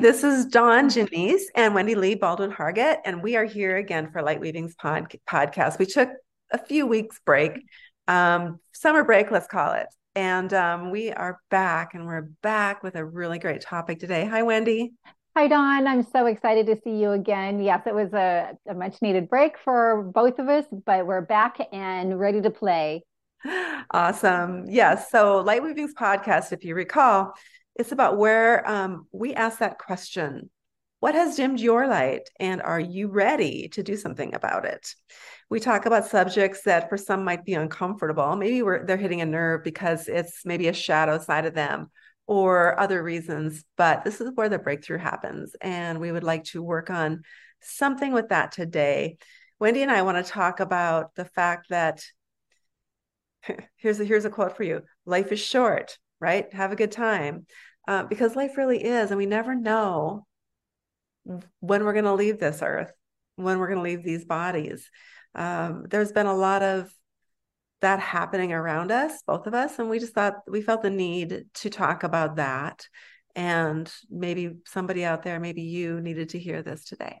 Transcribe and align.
this 0.00 0.24
is 0.24 0.46
Dawn 0.46 0.88
Jenyce 0.88 1.42
and 1.54 1.74
Wendy 1.74 1.94
Lee 1.94 2.14
Baldwin 2.14 2.50
Hargett, 2.50 3.00
and 3.04 3.22
we 3.22 3.36
are 3.36 3.44
here 3.44 3.76
again 3.76 4.10
for 4.10 4.22
Light 4.22 4.40
Weavings 4.40 4.74
pod- 4.74 5.14
podcast. 5.28 5.78
We 5.78 5.84
took 5.84 6.08
a 6.50 6.56
few 6.56 6.86
weeks 6.86 7.20
break, 7.26 7.66
um, 8.08 8.60
summer 8.72 9.04
break, 9.04 9.30
let's 9.30 9.46
call 9.46 9.74
it, 9.74 9.88
and 10.14 10.54
um, 10.54 10.90
we 10.90 11.12
are 11.12 11.38
back, 11.50 11.92
and 11.92 12.06
we're 12.06 12.30
back 12.40 12.82
with 12.82 12.94
a 12.94 13.04
really 13.04 13.38
great 13.38 13.60
topic 13.60 14.00
today. 14.00 14.24
Hi, 14.24 14.42
Wendy. 14.42 14.94
Hi, 15.36 15.48
Dawn. 15.48 15.86
I'm 15.86 16.02
so 16.02 16.24
excited 16.24 16.64
to 16.66 16.80
see 16.82 16.96
you 16.96 17.10
again. 17.10 17.62
Yes, 17.62 17.82
it 17.84 17.94
was 17.94 18.10
a, 18.14 18.52
a 18.66 18.72
much 18.72 19.02
needed 19.02 19.28
break 19.28 19.58
for 19.62 20.02
both 20.14 20.38
of 20.38 20.48
us, 20.48 20.64
but 20.86 21.06
we're 21.06 21.20
back 21.20 21.58
and 21.72 22.18
ready 22.18 22.40
to 22.40 22.50
play. 22.50 23.04
Awesome. 23.92 24.66
Yes. 24.68 25.10
So, 25.10 25.40
Light 25.40 25.64
Weavings 25.64 25.94
podcast, 25.94 26.52
if 26.52 26.64
you 26.64 26.76
recall, 26.76 27.34
it's 27.80 27.92
about 27.92 28.18
where 28.18 28.68
um, 28.68 29.06
we 29.10 29.32
ask 29.32 29.60
that 29.60 29.78
question 29.78 30.50
What 31.00 31.14
has 31.14 31.36
dimmed 31.36 31.60
your 31.60 31.88
light? 31.88 32.28
And 32.38 32.60
are 32.60 32.78
you 32.78 33.08
ready 33.08 33.68
to 33.70 33.82
do 33.82 33.96
something 33.96 34.34
about 34.34 34.66
it? 34.66 34.94
We 35.48 35.60
talk 35.60 35.86
about 35.86 36.04
subjects 36.06 36.62
that 36.64 36.90
for 36.90 36.98
some 36.98 37.24
might 37.24 37.46
be 37.46 37.54
uncomfortable. 37.54 38.36
Maybe 38.36 38.60
they're 38.60 38.98
hitting 38.98 39.22
a 39.22 39.26
nerve 39.26 39.64
because 39.64 40.08
it's 40.08 40.44
maybe 40.44 40.68
a 40.68 40.74
shadow 40.74 41.18
side 41.18 41.46
of 41.46 41.54
them 41.54 41.90
or 42.26 42.78
other 42.78 43.02
reasons, 43.02 43.64
but 43.78 44.04
this 44.04 44.20
is 44.20 44.30
where 44.34 44.50
the 44.50 44.58
breakthrough 44.58 44.98
happens. 44.98 45.56
And 45.62 46.00
we 46.00 46.12
would 46.12 46.22
like 46.22 46.44
to 46.52 46.62
work 46.62 46.90
on 46.90 47.22
something 47.62 48.12
with 48.12 48.28
that 48.28 48.52
today. 48.52 49.16
Wendy 49.58 49.80
and 49.80 49.90
I 49.90 50.02
want 50.02 50.24
to 50.24 50.32
talk 50.32 50.60
about 50.60 51.14
the 51.14 51.24
fact 51.24 51.70
that 51.70 52.04
here's 53.76 53.98
a, 53.98 54.04
here's 54.04 54.26
a 54.26 54.30
quote 54.30 54.54
for 54.54 54.64
you 54.64 54.82
life 55.06 55.32
is 55.32 55.40
short 55.40 55.96
right? 56.20 56.52
Have 56.52 56.72
a 56.72 56.76
good 56.76 56.92
time. 56.92 57.46
Uh, 57.90 58.04
because 58.04 58.36
life 58.36 58.56
really 58.56 58.84
is, 58.84 59.10
and 59.10 59.18
we 59.18 59.26
never 59.26 59.52
know 59.52 60.24
when 61.58 61.84
we're 61.84 61.92
going 61.92 62.04
to 62.04 62.14
leave 62.14 62.38
this 62.38 62.62
earth, 62.62 62.92
when 63.34 63.58
we're 63.58 63.66
going 63.66 63.80
to 63.80 63.82
leave 63.82 64.04
these 64.04 64.24
bodies. 64.24 64.88
Um, 65.34 65.86
there's 65.90 66.12
been 66.12 66.28
a 66.28 66.36
lot 66.36 66.62
of 66.62 66.94
that 67.80 67.98
happening 67.98 68.52
around 68.52 68.92
us, 68.92 69.24
both 69.26 69.48
of 69.48 69.54
us, 69.54 69.80
and 69.80 69.90
we 69.90 69.98
just 69.98 70.14
thought 70.14 70.34
we 70.46 70.62
felt 70.62 70.82
the 70.82 70.90
need 70.90 71.46
to 71.54 71.68
talk 71.68 72.04
about 72.04 72.36
that. 72.36 72.86
And 73.34 73.92
maybe 74.08 74.52
somebody 74.66 75.04
out 75.04 75.24
there, 75.24 75.40
maybe 75.40 75.62
you 75.62 76.00
needed 76.00 76.28
to 76.28 76.38
hear 76.38 76.62
this 76.62 76.84
today. 76.84 77.20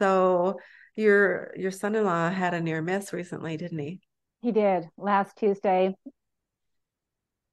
So 0.00 0.58
your 0.96 1.52
your 1.54 1.70
son-in-law 1.70 2.30
had 2.30 2.54
a 2.54 2.62
near 2.62 2.80
miss 2.80 3.12
recently, 3.12 3.58
didn't 3.58 3.78
he? 3.78 4.00
He 4.40 4.52
did 4.52 4.88
last 4.96 5.36
Tuesday 5.36 5.94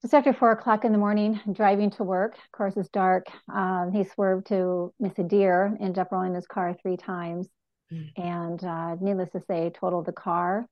just 0.02 0.14
after 0.14 0.31
four 0.31 0.52
o'clock 0.52 0.86
in 0.86 0.92
the 0.92 0.98
morning, 0.98 1.40
driving 1.52 1.90
to 1.92 2.03
work. 2.03 2.36
Of 2.36 2.52
course, 2.52 2.78
it's 2.78 2.90
dark. 2.90 3.26
Um, 3.53 3.92
he 3.92 4.04
swerved 4.04 4.48
to 4.48 4.94
miss 5.00 5.17
a 5.17 5.23
deer, 5.23 5.76
ended 5.80 5.98
up 5.98 6.12
rolling 6.12 6.36
his 6.36 6.45
car 6.45 6.76
three 6.81 6.98
times, 6.98 7.48
mm. 7.92 8.09
and 8.16 8.64
uh, 8.64 8.95
needless 9.02 9.31
to 9.31 9.42
say, 9.48 9.72
totaled 9.72 10.06
the 10.06 10.12
car. 10.12 10.67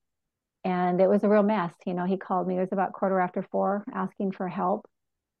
And 0.64 1.00
it 1.00 1.08
was 1.08 1.24
a 1.24 1.28
real 1.28 1.42
mess. 1.42 1.72
You 1.84 1.94
know, 1.94 2.04
he 2.04 2.16
called 2.16 2.46
me. 2.46 2.56
It 2.56 2.60
was 2.60 2.72
about 2.72 2.92
quarter 2.92 3.20
after 3.20 3.42
four, 3.50 3.84
asking 3.92 4.32
for 4.32 4.48
help, 4.48 4.86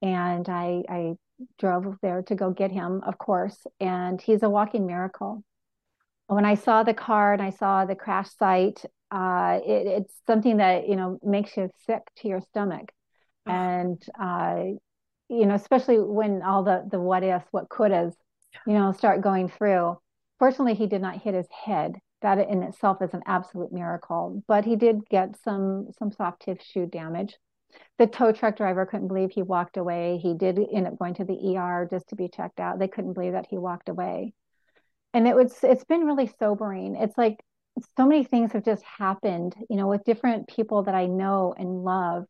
and 0.02 0.48
I, 0.48 0.82
I 0.88 1.14
drove 1.58 1.96
there 2.02 2.22
to 2.22 2.34
go 2.34 2.50
get 2.50 2.72
him, 2.72 3.02
of 3.06 3.18
course. 3.18 3.66
And 3.78 4.20
he's 4.20 4.42
a 4.42 4.50
walking 4.50 4.86
miracle. 4.86 5.44
When 6.26 6.44
I 6.44 6.56
saw 6.56 6.82
the 6.82 6.94
car 6.94 7.32
and 7.34 7.42
I 7.42 7.50
saw 7.50 7.84
the 7.84 7.94
crash 7.94 8.30
site, 8.36 8.84
uh, 9.12 9.60
it, 9.64 9.86
it's 9.86 10.14
something 10.26 10.56
that 10.56 10.88
you 10.88 10.96
know 10.96 11.20
makes 11.22 11.56
you 11.56 11.70
sick 11.86 12.02
to 12.16 12.26
your 12.26 12.40
stomach 12.40 12.90
and 13.46 14.02
uh, 14.20 14.62
you 15.28 15.46
know, 15.46 15.54
especially 15.54 15.98
when 15.98 16.42
all 16.42 16.62
the 16.62 16.86
the 16.90 17.00
what 17.00 17.22
ifs, 17.22 17.46
what 17.50 17.68
couldas, 17.68 18.14
you 18.66 18.74
know, 18.74 18.92
start 18.92 19.22
going 19.22 19.48
through. 19.48 19.98
Fortunately, 20.38 20.74
he 20.74 20.86
did 20.86 21.00
not 21.00 21.22
hit 21.22 21.34
his 21.34 21.48
head. 21.64 21.96
That 22.22 22.38
in 22.38 22.62
itself 22.62 23.02
is 23.02 23.12
an 23.14 23.22
absolute 23.26 23.72
miracle. 23.72 24.42
But 24.46 24.64
he 24.64 24.76
did 24.76 25.08
get 25.08 25.36
some 25.42 25.88
some 25.98 26.12
soft 26.12 26.42
tissue 26.42 26.86
damage. 26.86 27.36
The 27.98 28.06
tow 28.06 28.32
truck 28.32 28.56
driver 28.56 28.86
couldn't 28.86 29.08
believe 29.08 29.30
he 29.30 29.42
walked 29.42 29.76
away. 29.76 30.18
He 30.22 30.34
did 30.34 30.58
end 30.72 30.86
up 30.86 30.98
going 30.98 31.14
to 31.14 31.24
the 31.24 31.56
ER 31.56 31.86
just 31.90 32.08
to 32.08 32.16
be 32.16 32.28
checked 32.28 32.60
out. 32.60 32.78
They 32.78 32.88
couldn't 32.88 33.14
believe 33.14 33.32
that 33.32 33.46
he 33.50 33.58
walked 33.58 33.88
away. 33.88 34.32
And 35.12 35.26
it 35.26 35.34
was 35.34 35.54
it's 35.62 35.84
been 35.84 36.04
really 36.04 36.30
sobering. 36.38 36.96
It's 36.96 37.18
like 37.18 37.38
so 37.96 38.06
many 38.06 38.24
things 38.24 38.52
have 38.52 38.64
just 38.64 38.82
happened, 38.84 39.54
you 39.68 39.76
know, 39.76 39.88
with 39.88 40.04
different 40.04 40.48
people 40.48 40.84
that 40.84 40.94
I 40.94 41.06
know 41.06 41.54
and 41.56 41.84
love. 41.84 42.24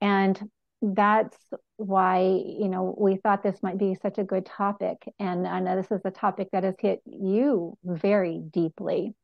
And 0.00 0.40
that's 0.80 1.36
why 1.76 2.20
you 2.20 2.68
know 2.68 2.94
we 2.98 3.16
thought 3.16 3.42
this 3.42 3.62
might 3.62 3.78
be 3.78 3.96
such 4.00 4.18
a 4.18 4.24
good 4.24 4.46
topic. 4.46 4.96
And 5.18 5.46
i 5.46 5.60
know 5.60 5.76
this 5.76 5.90
is 5.90 6.00
a 6.04 6.10
topic 6.10 6.48
that 6.52 6.64
has 6.64 6.74
hit 6.78 7.00
you 7.04 7.76
very 7.84 8.40
deeply. 8.50 9.14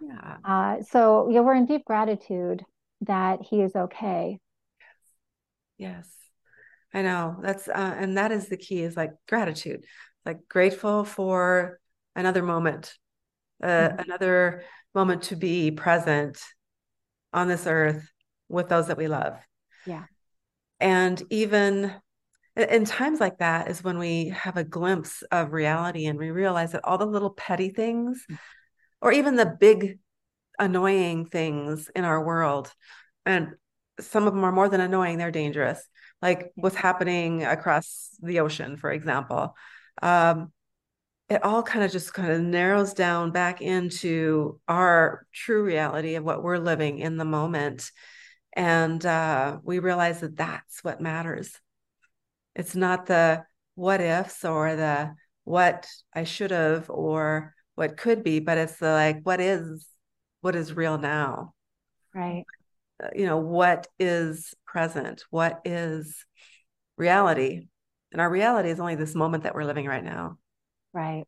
Yeah. 0.00 0.36
Uh, 0.44 0.82
so 0.82 1.28
yeah 1.30 1.40
we're 1.40 1.54
in 1.54 1.66
deep 1.66 1.84
gratitude 1.84 2.64
that 3.02 3.40
he 3.42 3.60
is 3.60 3.74
okay. 3.76 4.38
Yes, 5.78 6.06
yes. 6.06 6.16
i 6.94 7.02
know. 7.02 7.36
That's 7.40 7.68
uh, 7.68 7.94
and 7.98 8.18
that 8.18 8.32
is 8.32 8.48
the 8.48 8.56
key 8.56 8.82
is 8.82 8.96
like 8.96 9.12
gratitude. 9.28 9.84
Like 10.24 10.48
grateful 10.48 11.04
for 11.04 11.78
another 12.16 12.42
moment 12.42 12.94
uh, 13.62 13.66
mm-hmm. 13.66 14.00
another 14.00 14.64
moment 14.94 15.22
to 15.22 15.36
be 15.36 15.70
present 15.70 16.40
on 17.32 17.48
this 17.48 17.66
earth 17.66 18.10
with 18.48 18.68
those 18.68 18.88
that 18.88 18.98
we 18.98 19.06
love. 19.06 19.38
Yeah 19.86 20.04
and 20.80 21.22
even 21.30 21.92
in 22.56 22.84
times 22.84 23.20
like 23.20 23.38
that 23.38 23.68
is 23.68 23.84
when 23.84 23.98
we 23.98 24.30
have 24.30 24.56
a 24.56 24.64
glimpse 24.64 25.22
of 25.30 25.52
reality 25.52 26.06
and 26.06 26.18
we 26.18 26.30
realize 26.30 26.72
that 26.72 26.84
all 26.84 26.98
the 26.98 27.04
little 27.04 27.30
petty 27.30 27.68
things 27.68 28.24
mm. 28.30 28.38
or 29.00 29.12
even 29.12 29.36
the 29.36 29.56
big 29.60 29.98
annoying 30.58 31.26
things 31.26 31.90
in 31.94 32.04
our 32.04 32.24
world 32.24 32.72
and 33.26 33.50
some 34.00 34.26
of 34.26 34.34
them 34.34 34.44
are 34.44 34.52
more 34.52 34.68
than 34.68 34.80
annoying 34.80 35.18
they're 35.18 35.30
dangerous 35.30 35.86
like 36.22 36.50
what's 36.54 36.76
happening 36.76 37.44
across 37.44 38.10
the 38.22 38.40
ocean 38.40 38.76
for 38.76 38.90
example 38.90 39.54
um, 40.02 40.50
it 41.28 41.42
all 41.42 41.62
kind 41.62 41.84
of 41.84 41.90
just 41.90 42.14
kind 42.14 42.32
of 42.32 42.40
narrows 42.40 42.94
down 42.94 43.32
back 43.32 43.60
into 43.60 44.60
our 44.68 45.26
true 45.32 45.62
reality 45.62 46.14
of 46.14 46.24
what 46.24 46.42
we're 46.42 46.58
living 46.58 46.98
in 46.98 47.16
the 47.16 47.24
moment 47.24 47.90
and 48.56 49.04
uh, 49.04 49.58
we 49.62 49.78
realize 49.78 50.20
that 50.20 50.36
that's 50.36 50.82
what 50.82 51.00
matters. 51.00 51.60
It's 52.54 52.74
not 52.74 53.06
the 53.06 53.44
what 53.74 54.00
ifs 54.00 54.44
or 54.44 54.74
the 54.74 55.14
what 55.44 55.86
I 56.14 56.24
should 56.24 56.50
have 56.50 56.88
or 56.88 57.54
what 57.74 57.98
could 57.98 58.24
be, 58.24 58.40
but 58.40 58.56
it's 58.56 58.78
the 58.78 58.90
like 58.90 59.20
what 59.24 59.40
is 59.40 59.86
what 60.40 60.56
is 60.56 60.72
real 60.72 60.96
now. 60.96 61.52
Right. 62.14 62.44
Uh, 63.02 63.08
you 63.14 63.26
know, 63.26 63.36
what 63.36 63.88
is 63.98 64.54
present? 64.64 65.24
What 65.28 65.60
is 65.66 66.24
reality? 66.96 67.68
And 68.10 68.22
our 68.22 68.30
reality 68.30 68.70
is 68.70 68.80
only 68.80 68.94
this 68.94 69.14
moment 69.14 69.42
that 69.42 69.54
we're 69.54 69.64
living 69.64 69.84
right 69.84 70.04
now. 70.04 70.38
Right. 70.94 71.24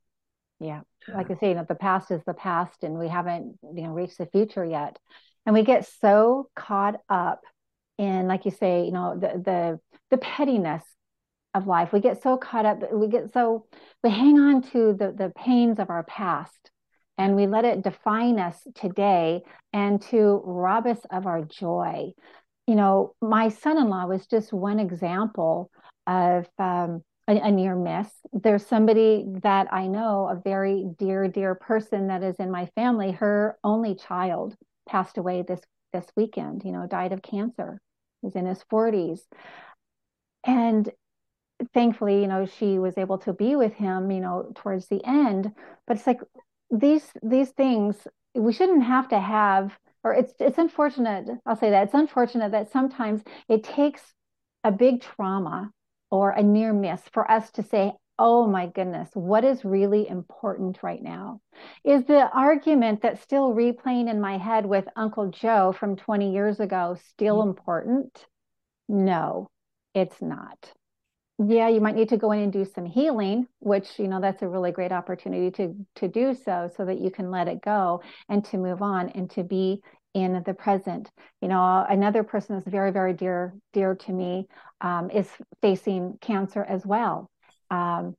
Yeah. 0.61 0.81
Like 1.13 1.31
I 1.31 1.35
say, 1.35 1.51
you 1.51 1.55
know, 1.55 1.67
the 1.69 1.75
past 1.75 2.11
is 2.11 2.23
the 2.27 2.35
past 2.35 2.85
and 2.85 2.99
we 2.99 3.09
haven't, 3.09 3.59
you 3.63 3.83
know, 3.83 3.91
reached 3.91 4.19
the 4.19 4.27
future 4.27 4.65
yet 4.65 4.99
and 5.49 5.55
we 5.55 5.63
get 5.63 5.89
so 6.03 6.51
caught 6.55 7.01
up 7.09 7.41
in 7.97 8.29
like 8.29 8.45
you 8.45 8.51
say 8.51 8.85
you 8.85 8.93
know 8.93 9.19
the 9.19 9.29
the 9.43 9.81
the 10.11 10.19
pettiness 10.19 10.85
of 11.55 11.67
life. 11.67 11.91
We 11.91 12.01
get 12.01 12.23
so 12.23 12.37
caught 12.37 12.67
up 12.67 12.93
we 12.93 13.09
get 13.09 13.33
so 13.33 13.65
we 14.05 14.11
hang 14.11 14.39
on 14.39 14.61
to 14.73 14.93
the 14.93 15.15
the 15.17 15.33
pains 15.35 15.79
of 15.79 15.89
our 15.89 16.03
past 16.03 16.71
and 17.17 17.35
we 17.35 17.47
let 17.47 17.65
it 17.65 17.83
define 17.83 18.39
us 18.39 18.59
today 18.75 19.41
and 19.73 20.03
to 20.11 20.43
rob 20.45 20.87
us 20.87 21.01
of 21.11 21.25
our 21.25 21.41
joy. 21.41 22.11
You 22.67 22.75
know 22.75 23.15
my 23.23 23.49
son-in-law 23.49 24.05
was 24.05 24.27
just 24.27 24.53
one 24.53 24.79
example 24.79 25.71
of 26.07 26.47
um, 26.59 27.03
a, 27.27 27.37
a, 27.39 27.51
near 27.51 27.75
miss. 27.75 28.09
There's 28.35 28.67
somebody 28.67 29.25
that 29.43 29.73
i 29.73 29.87
know 29.87 30.29
a 30.31 30.39
very 30.39 30.85
dear 30.99 31.27
dear 31.27 31.55
person 31.55 32.09
that 32.09 32.23
is 32.23 32.37
in 32.37 32.51
my 32.51 32.67
family 32.75 33.13
her 33.13 33.57
only 33.65 33.95
child 33.95 34.55
passed 34.89 35.19
away 35.19 35.43
this 35.47 35.61
this 35.93 36.07
weekend 36.17 36.65
you 36.65 36.73
know 36.73 36.87
died 36.87 37.13
of 37.13 37.23
cancer 37.23 37.81
he's 38.23 38.35
in 38.35 38.47
his 38.47 38.63
40s 38.71 39.21
and 40.45 40.91
thankfully 41.75 42.21
you 42.21 42.27
know 42.27 42.47
she 42.47 42.79
was 42.79 42.97
able 42.99 43.19
to 43.19 43.33
be 43.33 43.57
with 43.57 43.75
him 43.75 44.11
you 44.11 44.21
know 44.21 44.53
towards 44.55 44.89
the 44.89 45.05
end. 45.05 45.53
But 45.87 45.97
it's 45.97 46.07
like 46.07 46.21
these 46.71 47.05
these 47.23 47.51
things 47.51 48.07
we 48.35 48.53
shouldn't 48.53 48.85
have 48.85 49.09
to 49.09 49.19
have 49.19 49.77
or 50.05 50.15
it's 50.15 50.35
it's 50.39 50.59
unfortunate 50.59 51.27
i'll 51.47 51.57
say 51.57 51.71
that 51.71 51.85
it's 51.85 51.95
unfortunate 51.95 52.53
that 52.53 52.71
sometimes 52.71 53.23
it 53.49 53.65
takes 53.65 54.03
a 54.65 54.71
big 54.71 55.01
trauma 55.01 55.71
or 56.11 56.31
a 56.31 56.43
near 56.43 56.73
miss 56.73 57.01
for 57.13 57.29
us 57.31 57.51
to 57.51 57.63
say 57.63 57.93
oh 58.19 58.47
my 58.47 58.67
goodness, 58.67 59.09
what 59.15 59.45
is 59.45 59.65
really 59.65 60.09
important 60.09 60.83
right 60.83 61.03
now? 61.03 61.41
Is 61.85 62.05
the 62.05 62.29
argument 62.31 63.03
that's 63.03 63.21
still 63.23 63.55
replaying 63.55 64.11
in 64.11 64.21
my 64.21 64.39
head 64.39 64.67
with 64.67 64.87
Uncle 64.97 65.31
Joe 65.31 65.73
from 65.79 65.97
20 65.97 66.33
years 66.33 66.61
ago 66.61 66.97
still 67.11 67.39
mm-hmm. 67.39 67.51
important? 67.51 68.27
No, 68.89 69.49
it's 69.95 70.21
not. 70.23 70.73
yeah 71.39 71.69
you 71.69 71.81
might 71.81 71.95
need 71.95 72.09
to 72.09 72.17
go 72.17 72.33
in 72.33 72.41
and 72.41 72.53
do 72.53 72.65
some 72.65 72.85
healing 72.85 73.47
which 73.61 73.99
you 73.99 74.09
know 74.09 74.21
that's 74.21 74.43
a 74.43 74.49
really 74.49 74.73
great 74.73 74.93
opportunity 74.93 75.51
to 75.51 75.75
to 75.95 76.09
do 76.09 76.35
so 76.35 76.69
so 76.77 76.85
that 76.85 76.99
you 77.01 77.11
can 77.11 77.31
let 77.31 77.49
it 77.49 77.61
go 77.63 78.03
and 78.29 78.45
to 78.45 78.59
move 78.59 78.83
on 78.83 79.09
and 79.11 79.31
to 79.31 79.45
be 79.45 79.81
in 80.15 80.43
the 80.47 80.55
present 80.55 81.11
you 81.41 81.49
know 81.49 81.87
another 81.89 82.25
person 82.25 82.57
that's 82.57 82.69
very 82.69 82.91
very 82.91 83.13
dear 83.13 83.55
dear 83.73 83.95
to 83.95 84.13
me 84.13 84.47
um, 84.81 85.11
is 85.11 85.29
facing 85.63 86.19
cancer 86.21 86.65
as 86.65 86.85
well 86.85 87.31
um, 87.71 88.15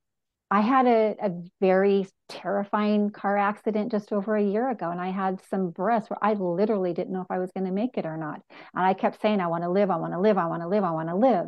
i 0.52 0.62
had 0.62 0.86
a, 0.88 1.16
a 1.22 1.32
very 1.62 2.08
terrifying 2.28 3.10
car 3.10 3.38
accident 3.38 3.92
just 3.92 4.12
over 4.12 4.36
a 4.36 4.44
year 4.44 4.70
ago 4.70 4.90
and 4.90 5.02
i 5.02 5.10
had 5.10 5.40
some 5.50 5.70
breaths 5.70 6.10
where 6.10 6.24
i 6.24 6.34
literally 6.34 6.94
didn't 6.94 7.14
know 7.14 7.22
if 7.22 7.32
i 7.32 7.40
was 7.40 7.52
going 7.52 7.66
to 7.66 7.72
make 7.72 7.98
it 7.98 8.06
or 8.06 8.18
not. 8.18 8.42
And 8.76 8.86
i 8.86 8.94
kept 8.94 9.22
saying 9.22 9.42
i 9.42 9.48
want 9.48 9.64
to 9.64 9.70
live 9.70 9.90
i 9.92 9.98
want 9.98 10.14
to 10.14 10.20
live 10.20 10.38
i 10.38 10.46
want 10.46 10.62
to 10.62 10.68
live 10.68 10.84
i 10.84 10.92
want 10.92 11.10
to 11.10 11.16
live. 11.16 11.48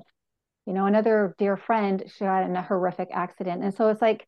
You 0.65 0.73
know 0.73 0.85
another 0.85 1.35
dear 1.37 1.57
friend 1.57 2.03
she 2.07 2.23
got 2.23 2.43
in 2.43 2.55
a 2.55 2.61
horrific 2.61 3.09
accident. 3.11 3.63
And 3.63 3.73
so 3.73 3.89
it's 3.89 4.01
like 4.01 4.27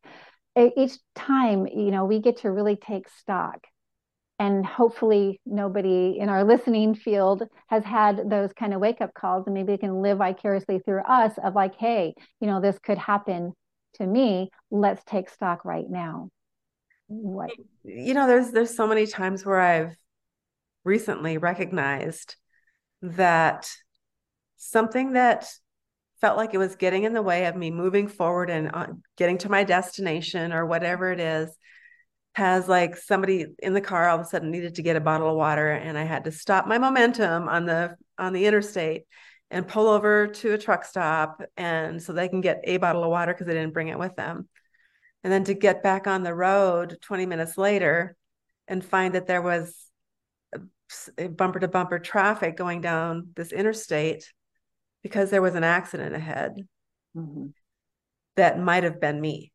each 0.76 0.98
time 1.14 1.66
you 1.66 1.90
know 1.90 2.04
we 2.04 2.20
get 2.20 2.38
to 2.38 2.50
really 2.50 2.76
take 2.76 3.08
stock. 3.08 3.66
And 4.40 4.66
hopefully 4.66 5.40
nobody 5.46 6.18
in 6.18 6.28
our 6.28 6.42
listening 6.42 6.96
field 6.96 7.44
has 7.68 7.84
had 7.84 8.28
those 8.28 8.52
kind 8.52 8.74
of 8.74 8.80
wake 8.80 9.00
up 9.00 9.14
calls 9.14 9.46
and 9.46 9.54
maybe 9.54 9.72
they 9.72 9.78
can 9.78 10.02
live 10.02 10.18
vicariously 10.18 10.80
through 10.80 11.02
us 11.02 11.32
of 11.42 11.54
like 11.54 11.76
hey 11.76 12.14
you 12.40 12.48
know 12.48 12.60
this 12.60 12.78
could 12.80 12.98
happen 12.98 13.52
to 13.94 14.06
me 14.06 14.50
let's 14.70 15.02
take 15.04 15.28
stock 15.28 15.64
right 15.64 15.88
now. 15.88 16.28
What? 17.06 17.50
You 17.84 18.14
know 18.14 18.26
there's 18.26 18.50
there's 18.50 18.74
so 18.74 18.86
many 18.86 19.06
times 19.06 19.44
where 19.44 19.60
i've 19.60 19.96
recently 20.84 21.38
recognized 21.38 22.36
that 23.02 23.70
something 24.56 25.12
that 25.12 25.46
felt 26.20 26.36
like 26.36 26.54
it 26.54 26.58
was 26.58 26.76
getting 26.76 27.04
in 27.04 27.12
the 27.12 27.22
way 27.22 27.46
of 27.46 27.56
me 27.56 27.70
moving 27.70 28.08
forward 28.08 28.48
and 28.48 28.70
uh, 28.72 28.86
getting 29.16 29.38
to 29.38 29.50
my 29.50 29.64
destination 29.64 30.52
or 30.52 30.64
whatever 30.64 31.12
it 31.12 31.20
is 31.20 31.50
has 32.34 32.68
like 32.68 32.96
somebody 32.96 33.46
in 33.62 33.74
the 33.74 33.80
car 33.80 34.08
all 34.08 34.18
of 34.18 34.26
a 34.26 34.28
sudden 34.28 34.50
needed 34.50 34.74
to 34.74 34.82
get 34.82 34.96
a 34.96 35.00
bottle 35.00 35.28
of 35.28 35.36
water 35.36 35.70
and 35.70 35.96
I 35.96 36.04
had 36.04 36.24
to 36.24 36.32
stop 36.32 36.66
my 36.66 36.78
momentum 36.78 37.48
on 37.48 37.66
the 37.66 37.96
on 38.18 38.32
the 38.32 38.46
interstate 38.46 39.04
and 39.50 39.68
pull 39.68 39.88
over 39.88 40.26
to 40.26 40.52
a 40.52 40.58
truck 40.58 40.84
stop 40.84 41.42
and 41.56 42.02
so 42.02 42.12
they 42.12 42.28
can 42.28 42.40
get 42.40 42.60
a 42.64 42.76
bottle 42.78 43.04
of 43.04 43.10
water 43.10 43.32
because 43.32 43.46
they 43.46 43.54
didn't 43.54 43.74
bring 43.74 43.88
it 43.88 43.98
with 43.98 44.16
them. 44.16 44.48
And 45.22 45.32
then 45.32 45.44
to 45.44 45.54
get 45.54 45.82
back 45.82 46.06
on 46.06 46.22
the 46.22 46.34
road 46.34 46.98
20 47.02 47.26
minutes 47.26 47.56
later 47.56 48.16
and 48.68 48.84
find 48.84 49.14
that 49.14 49.26
there 49.26 49.42
was 49.42 49.74
bumper 51.30 51.60
to 51.60 51.68
bumper 51.68 51.98
traffic 51.98 52.56
going 52.56 52.80
down 52.80 53.28
this 53.34 53.52
interstate 53.52 54.30
because 55.02 55.30
there 55.30 55.42
was 55.42 55.54
an 55.54 55.64
accident 55.64 56.14
ahead 56.14 56.52
mm-hmm. 57.16 57.46
that 58.36 58.58
might 58.58 58.84
have 58.84 59.00
been 59.00 59.20
me. 59.20 59.52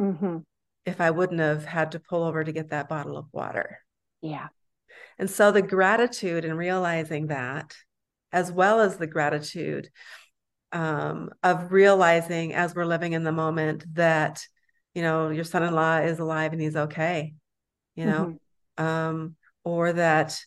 Mm-hmm 0.00 0.38
if 0.86 1.00
I 1.00 1.10
wouldn't 1.10 1.40
have 1.40 1.64
had 1.64 1.92
to 1.92 2.00
pull 2.00 2.22
over 2.22 2.42
to 2.42 2.52
get 2.52 2.70
that 2.70 2.88
bottle 2.88 3.18
of 3.18 3.26
water. 3.32 3.80
Yeah. 4.22 4.48
And 5.18 5.28
so 5.28 5.50
the 5.50 5.60
gratitude 5.60 6.44
in 6.44 6.56
realizing 6.56 7.26
that, 7.26 7.74
as 8.32 8.50
well 8.50 8.80
as 8.80 8.96
the 8.96 9.06
gratitude 9.06 9.88
um, 10.72 11.30
of 11.42 11.72
realizing 11.72 12.54
as 12.54 12.74
we're 12.74 12.84
living 12.84 13.12
in 13.12 13.24
the 13.24 13.32
moment 13.32 13.84
that, 13.94 14.44
you 14.94 15.02
know, 15.02 15.30
your 15.30 15.44
son 15.44 15.62
in 15.62 15.74
law 15.74 15.98
is 15.98 16.18
alive 16.18 16.52
and 16.52 16.60
he's 16.60 16.76
okay, 16.76 17.34
you 17.94 18.06
know, 18.06 18.38
mm-hmm. 18.78 18.84
um, 18.84 19.36
or 19.64 19.92
that, 19.92 20.38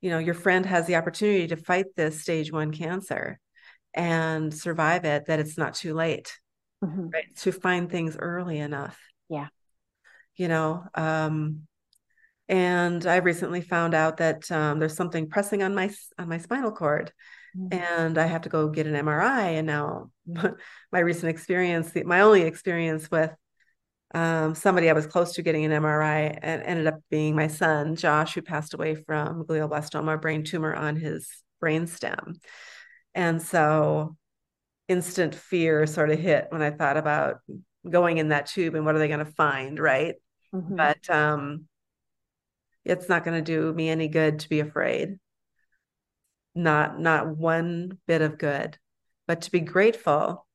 you 0.00 0.10
know, 0.10 0.18
your 0.18 0.34
friend 0.34 0.66
has 0.66 0.86
the 0.86 0.96
opportunity 0.96 1.46
to 1.48 1.56
fight 1.56 1.86
this 1.96 2.20
stage 2.20 2.50
one 2.50 2.72
cancer 2.72 3.38
and 3.94 4.52
survive 4.52 5.04
it, 5.04 5.26
that 5.26 5.40
it's 5.40 5.56
not 5.56 5.74
too 5.74 5.94
late, 5.94 6.38
mm-hmm. 6.84 7.08
right? 7.08 7.36
To 7.36 7.52
find 7.52 7.90
things 7.90 8.16
early 8.18 8.58
enough. 8.58 8.98
Yeah 9.28 9.48
you 10.36 10.48
know 10.48 10.84
um, 10.94 11.66
and 12.48 13.06
i 13.06 13.16
recently 13.16 13.60
found 13.60 13.94
out 13.94 14.18
that 14.18 14.50
um, 14.52 14.78
there's 14.78 14.96
something 14.96 15.28
pressing 15.28 15.62
on 15.62 15.74
my 15.74 15.90
on 16.18 16.28
my 16.28 16.38
spinal 16.38 16.70
cord 16.70 17.12
mm-hmm. 17.56 17.78
and 17.78 18.18
i 18.18 18.26
have 18.26 18.42
to 18.42 18.48
go 18.48 18.68
get 18.68 18.86
an 18.86 18.94
mri 19.04 19.58
and 19.58 19.66
now 19.66 20.10
my 20.92 20.98
recent 20.98 21.30
experience 21.30 21.92
my 22.04 22.20
only 22.20 22.42
experience 22.42 23.10
with 23.10 23.32
um, 24.14 24.54
somebody 24.54 24.88
i 24.88 24.92
was 24.92 25.06
close 25.06 25.32
to 25.32 25.42
getting 25.42 25.64
an 25.64 25.82
mri 25.82 26.38
and 26.40 26.62
ended 26.62 26.86
up 26.86 27.00
being 27.10 27.34
my 27.34 27.48
son 27.48 27.96
josh 27.96 28.34
who 28.34 28.42
passed 28.42 28.74
away 28.74 28.94
from 28.94 29.44
glioblastoma 29.44 30.20
brain 30.20 30.44
tumor 30.44 30.74
on 30.74 30.96
his 30.96 31.28
brain 31.60 31.86
stem 31.86 32.34
and 33.14 33.42
so 33.42 34.16
instant 34.88 35.34
fear 35.34 35.84
sort 35.86 36.10
of 36.10 36.18
hit 36.18 36.46
when 36.50 36.62
i 36.62 36.70
thought 36.70 36.96
about 36.96 37.38
going 37.88 38.18
in 38.18 38.28
that 38.28 38.46
tube 38.46 38.74
and 38.74 38.84
what 38.84 38.94
are 38.94 38.98
they 38.98 39.08
going 39.08 39.18
to 39.18 39.24
find 39.24 39.80
right 39.80 40.14
mm-hmm. 40.54 40.76
but 40.76 41.10
um 41.10 41.66
it's 42.86 43.08
not 43.08 43.24
going 43.24 43.42
to 43.42 43.52
do 43.52 43.72
me 43.72 43.88
any 43.88 44.08
good 44.08 44.40
to 44.40 44.48
be 44.48 44.60
afraid. 44.60 45.18
Not 46.54 46.98
not 46.98 47.36
one 47.36 47.98
bit 48.06 48.22
of 48.22 48.38
good. 48.38 48.78
But 49.26 49.42
to 49.42 49.50
be 49.50 49.60
grateful 49.60 50.46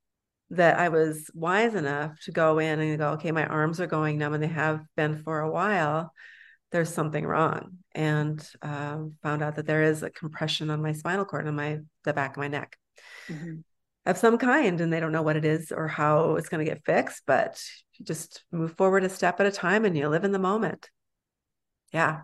that 0.52 0.78
i 0.78 0.90
was 0.90 1.32
wise 1.34 1.76
enough 1.76 2.20
to 2.20 2.32
go 2.32 2.60
in 2.60 2.82
and 2.82 2.98
go 2.98 3.12
okay 3.12 3.32
my 3.32 3.46
arms 3.46 3.80
are 3.80 3.88
going 3.88 4.18
numb 4.18 4.34
and 4.34 4.44
they 4.44 4.48
have 4.48 4.82
been 4.96 5.18
for 5.24 5.40
a 5.40 5.52
while. 5.52 6.14
There's 6.72 6.94
something 6.94 7.26
wrong. 7.26 7.80
And 7.94 8.46
uh, 8.62 9.00
found 9.22 9.44
out 9.44 9.56
that 9.58 9.66
there 9.66 9.84
is 9.84 10.04
a 10.04 10.10
compression 10.10 10.70
on 10.70 10.82
my 10.82 10.94
spinal 10.94 11.26
cord 11.26 11.48
on 11.48 11.56
my 11.56 11.80
the 12.06 12.14
back 12.14 12.32
of 12.32 12.38
my 12.38 12.48
neck. 12.48 12.78
Mm-hmm. 13.30 13.60
of 14.06 14.18
some 14.18 14.38
kind 14.38 14.82
and 14.82 14.92
they 14.92 15.00
don't 15.00 15.12
know 15.12 15.22
what 15.22 15.36
it 15.36 15.46
is 15.46 15.72
or 15.72 15.88
how 15.88 16.36
it's 16.36 16.50
going 16.50 16.64
to 16.64 16.70
get 16.70 16.84
fixed 16.86 17.24
but 17.26 17.64
you 17.94 18.06
just 18.06 18.44
move 18.52 18.76
forward 18.76 19.04
a 19.04 19.10
step 19.10 19.40
at 19.40 19.46
a 19.46 19.52
time 19.52 19.86
and 19.86 19.98
you 19.98 20.08
live 20.10 20.24
in 20.24 20.32
the 20.32 20.40
moment. 20.40 20.90
Yeah. 21.92 22.24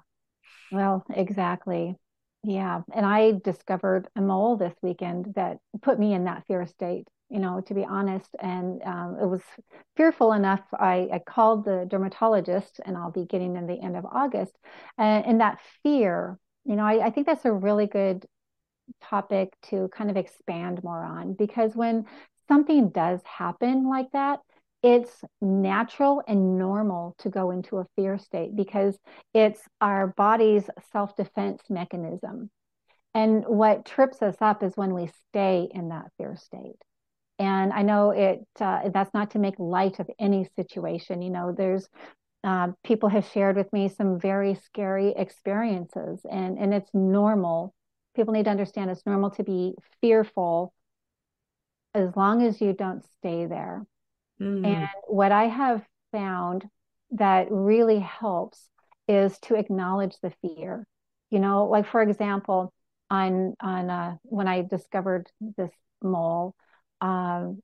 Well, 0.71 1.05
exactly. 1.09 1.95
Yeah. 2.43 2.81
And 2.93 3.05
I 3.05 3.33
discovered 3.43 4.07
a 4.15 4.21
mole 4.21 4.57
this 4.57 4.75
weekend 4.81 5.33
that 5.35 5.57
put 5.81 5.99
me 5.99 6.13
in 6.13 6.25
that 6.25 6.45
fear 6.47 6.65
state, 6.65 7.07
you 7.29 7.39
know, 7.39 7.61
to 7.61 7.73
be 7.73 7.85
honest. 7.85 8.29
And 8.39 8.81
um, 8.83 9.17
it 9.21 9.25
was 9.25 9.41
fearful 9.95 10.33
enough. 10.33 10.61
I, 10.73 11.09
I 11.11 11.19
called 11.19 11.65
the 11.65 11.85
dermatologist 11.89 12.79
and 12.85 12.97
I'll 12.97 13.11
be 13.11 13.25
getting 13.25 13.56
in 13.56 13.68
the 13.68 13.80
end 13.81 13.95
of 13.97 14.06
August. 14.06 14.53
And, 14.97 15.25
and 15.25 15.42
that 15.42 15.59
fear, 15.83 16.37
you 16.65 16.75
know, 16.75 16.83
I, 16.83 17.07
I 17.07 17.09
think 17.09 17.27
that's 17.27 17.45
a 17.45 17.51
really 17.51 17.87
good 17.87 18.25
topic 19.01 19.53
to 19.69 19.89
kind 19.89 20.09
of 20.09 20.18
expand 20.18 20.83
more 20.83 21.03
on 21.03 21.33
because 21.33 21.75
when 21.75 22.06
something 22.47 22.89
does 22.89 23.21
happen 23.25 23.87
like 23.89 24.11
that, 24.13 24.39
it's 24.83 25.23
natural 25.41 26.21
and 26.27 26.57
normal 26.57 27.15
to 27.19 27.29
go 27.29 27.51
into 27.51 27.77
a 27.77 27.85
fear 27.95 28.17
state 28.17 28.55
because 28.55 28.97
it's 29.33 29.61
our 29.81 30.07
body's 30.07 30.69
self 30.91 31.15
defense 31.15 31.61
mechanism. 31.69 32.49
And 33.13 33.43
what 33.45 33.85
trips 33.85 34.21
us 34.21 34.35
up 34.41 34.61
is 34.61 34.77
when 34.77 34.93
we 34.93 35.09
stay 35.29 35.67
in 35.71 35.89
that 35.89 36.11
fear 36.17 36.35
state. 36.35 36.77
And 37.39 37.73
I 37.73 37.81
know 37.81 38.11
it 38.11 38.45
uh, 38.59 38.89
that's 38.89 39.13
not 39.13 39.31
to 39.31 39.39
make 39.39 39.55
light 39.57 39.99
of 39.99 40.09
any 40.19 40.47
situation. 40.55 41.21
You 41.21 41.31
know, 41.31 41.53
there's 41.55 41.87
uh, 42.43 42.69
people 42.83 43.09
have 43.09 43.27
shared 43.27 43.55
with 43.55 43.71
me 43.73 43.89
some 43.89 44.19
very 44.19 44.55
scary 44.55 45.13
experiences, 45.15 46.21
and 46.29 46.57
and 46.57 46.73
it's 46.73 46.89
normal. 46.93 47.73
People 48.15 48.33
need 48.33 48.45
to 48.45 48.51
understand 48.51 48.89
it's 48.89 49.05
normal 49.05 49.31
to 49.31 49.43
be 49.43 49.75
fearful 50.01 50.73
as 51.93 52.15
long 52.15 52.43
as 52.43 52.61
you 52.61 52.73
don't 52.73 53.03
stay 53.19 53.45
there. 53.45 53.85
Mm. 54.41 54.65
And 54.65 54.89
what 55.07 55.31
I 55.31 55.45
have 55.45 55.85
found 56.11 56.65
that 57.11 57.47
really 57.49 57.99
helps 57.99 58.69
is 59.07 59.39
to 59.39 59.56
acknowledge 59.56 60.15
the 60.21 60.31
fear. 60.41 60.85
You 61.29 61.39
know, 61.39 61.65
like 61.65 61.87
for 61.87 62.01
example, 62.01 62.73
on 63.09 63.56
on 63.61 63.89
uh, 63.89 64.15
when 64.23 64.47
I 64.47 64.61
discovered 64.61 65.29
this 65.57 65.71
mole, 66.01 66.56
um, 67.01 67.61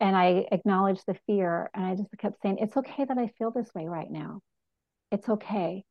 and 0.00 0.16
I 0.16 0.46
acknowledged 0.50 1.04
the 1.06 1.18
fear, 1.26 1.70
and 1.74 1.84
I 1.84 1.94
just 1.94 2.08
kept 2.18 2.40
saying, 2.42 2.58
"It's 2.58 2.76
okay 2.76 3.04
that 3.04 3.18
I 3.18 3.28
feel 3.38 3.50
this 3.50 3.72
way 3.74 3.86
right 3.86 4.10
now. 4.10 4.40
It's 5.10 5.28
okay. 5.28 5.84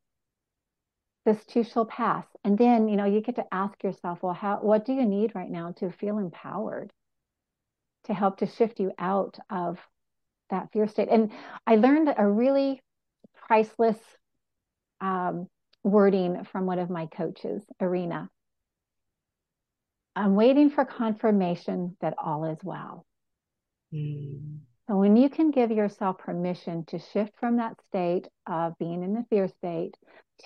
This 1.24 1.44
too 1.46 1.64
shall 1.64 1.86
pass." 1.86 2.26
And 2.44 2.58
then, 2.58 2.88
you 2.88 2.96
know, 2.96 3.04
you 3.06 3.20
get 3.20 3.36
to 3.36 3.54
ask 3.54 3.82
yourself, 3.82 4.22
"Well, 4.22 4.34
how? 4.34 4.58
What 4.60 4.84
do 4.84 4.92
you 4.92 5.06
need 5.06 5.34
right 5.34 5.50
now 5.50 5.72
to 5.72 5.90
feel 5.90 6.18
empowered?" 6.18 6.92
To 8.04 8.14
help 8.14 8.38
to 8.38 8.46
shift 8.46 8.80
you 8.80 8.92
out 8.98 9.38
of 9.48 9.78
that 10.54 10.70
fear 10.72 10.86
state. 10.86 11.08
And 11.10 11.30
I 11.66 11.76
learned 11.76 12.14
a 12.16 12.26
really 12.26 12.80
priceless 13.46 13.98
um, 15.00 15.48
wording 15.82 16.44
from 16.50 16.66
one 16.66 16.78
of 16.78 16.88
my 16.88 17.06
coaches, 17.06 17.62
Arena. 17.80 18.30
I'm 20.16 20.34
waiting 20.36 20.70
for 20.70 20.84
confirmation 20.84 21.96
that 22.00 22.14
all 22.22 22.44
is 22.44 22.58
well. 22.62 23.04
Mm. 23.92 24.58
So 24.88 24.96
when 24.96 25.16
you 25.16 25.28
can 25.30 25.50
give 25.50 25.70
yourself 25.70 26.18
permission 26.18 26.84
to 26.86 26.98
shift 26.98 27.32
from 27.40 27.56
that 27.56 27.80
state 27.88 28.28
of 28.46 28.74
being 28.78 29.02
in 29.02 29.14
the 29.14 29.24
fear 29.30 29.48
state 29.48 29.96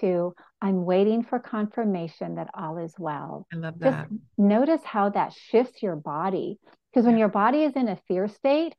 to 0.00 0.34
I'm 0.60 0.84
waiting 0.84 1.24
for 1.24 1.38
confirmation 1.38 2.36
that 2.36 2.50
all 2.54 2.78
is 2.78 2.94
well. 2.98 3.46
I 3.52 3.56
love 3.56 3.78
that. 3.80 4.08
Just 4.08 4.22
notice 4.36 4.84
how 4.84 5.10
that 5.10 5.32
shifts 5.32 5.82
your 5.82 5.96
body 5.96 6.58
Because 6.92 7.06
when 7.06 7.18
your 7.18 7.28
body 7.28 7.62
is 7.62 7.74
in 7.74 7.88
a 7.88 7.96
fear 8.08 8.28
state, 8.28 8.74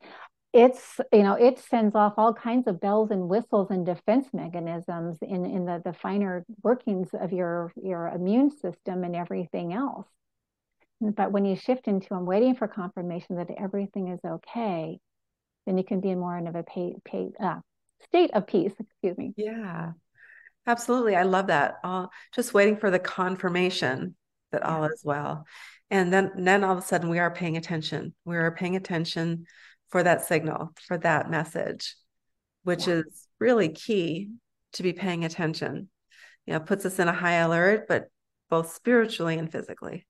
it's 0.51 0.99
you 1.13 1.23
know 1.23 1.33
it 1.33 1.59
sends 1.59 1.95
off 1.95 2.13
all 2.17 2.33
kinds 2.33 2.67
of 2.67 2.81
bells 2.81 3.11
and 3.11 3.29
whistles 3.29 3.69
and 3.69 3.85
defense 3.85 4.27
mechanisms 4.33 5.17
in 5.21 5.45
in 5.45 5.65
the 5.65 5.81
the 5.85 5.93
finer 5.93 6.43
workings 6.63 7.09
of 7.13 7.31
your 7.31 7.71
your 7.81 8.07
immune 8.07 8.49
system 8.49 9.03
and 9.03 9.15
everything 9.15 9.73
else. 9.73 10.07
But 11.01 11.31
when 11.31 11.45
you 11.45 11.55
shift 11.55 11.87
into 11.87 12.13
i'm 12.13 12.25
waiting 12.25 12.55
for 12.55 12.67
confirmation 12.67 13.35
that 13.37 13.49
everything 13.57 14.09
is 14.09 14.19
okay 14.25 14.99
then 15.65 15.77
you 15.77 15.83
can 15.83 15.99
be 15.99 16.09
in 16.09 16.19
more 16.19 16.37
of 16.37 16.55
a 16.55 16.63
pay, 16.63 16.95
pay, 17.05 17.29
uh, 17.39 17.59
state 18.01 18.31
of 18.33 18.47
peace 18.47 18.73
excuse 18.79 19.17
me. 19.17 19.33
Yeah 19.37 19.91
absolutely. 20.69 21.15
I 21.15 21.23
love 21.23 21.47
that. 21.47 21.75
Uh, 21.83 22.07
just 22.33 22.53
waiting 22.53 22.77
for 22.77 22.91
the 22.91 22.99
confirmation 22.99 24.15
that 24.51 24.61
yeah. 24.63 24.77
all 24.77 24.83
is 24.85 25.01
well. 25.03 25.45
And 25.91 26.13
then 26.13 26.31
then 26.37 26.63
all 26.63 26.73
of 26.73 26.77
a 26.77 26.85
sudden 26.85 27.09
we 27.09 27.19
are 27.19 27.31
paying 27.31 27.57
attention. 27.57 28.13
We 28.23 28.37
are 28.37 28.51
paying 28.51 28.75
attention 28.75 29.45
for 29.89 30.03
that 30.03 30.25
signal, 30.25 30.73
for 30.87 30.97
that 30.99 31.29
message, 31.29 31.95
which 32.63 32.87
yeah. 32.87 32.95
is 32.95 33.27
really 33.39 33.69
key 33.69 34.29
to 34.73 34.83
be 34.83 34.93
paying 34.93 35.25
attention. 35.25 35.89
You 36.45 36.53
know, 36.53 36.59
puts 36.59 36.85
us 36.85 36.99
in 36.99 37.07
a 37.07 37.13
high 37.13 37.35
alert, 37.35 37.85
but 37.87 38.07
both 38.49 38.73
spiritually 38.73 39.37
and 39.37 39.51
physically. 39.51 40.05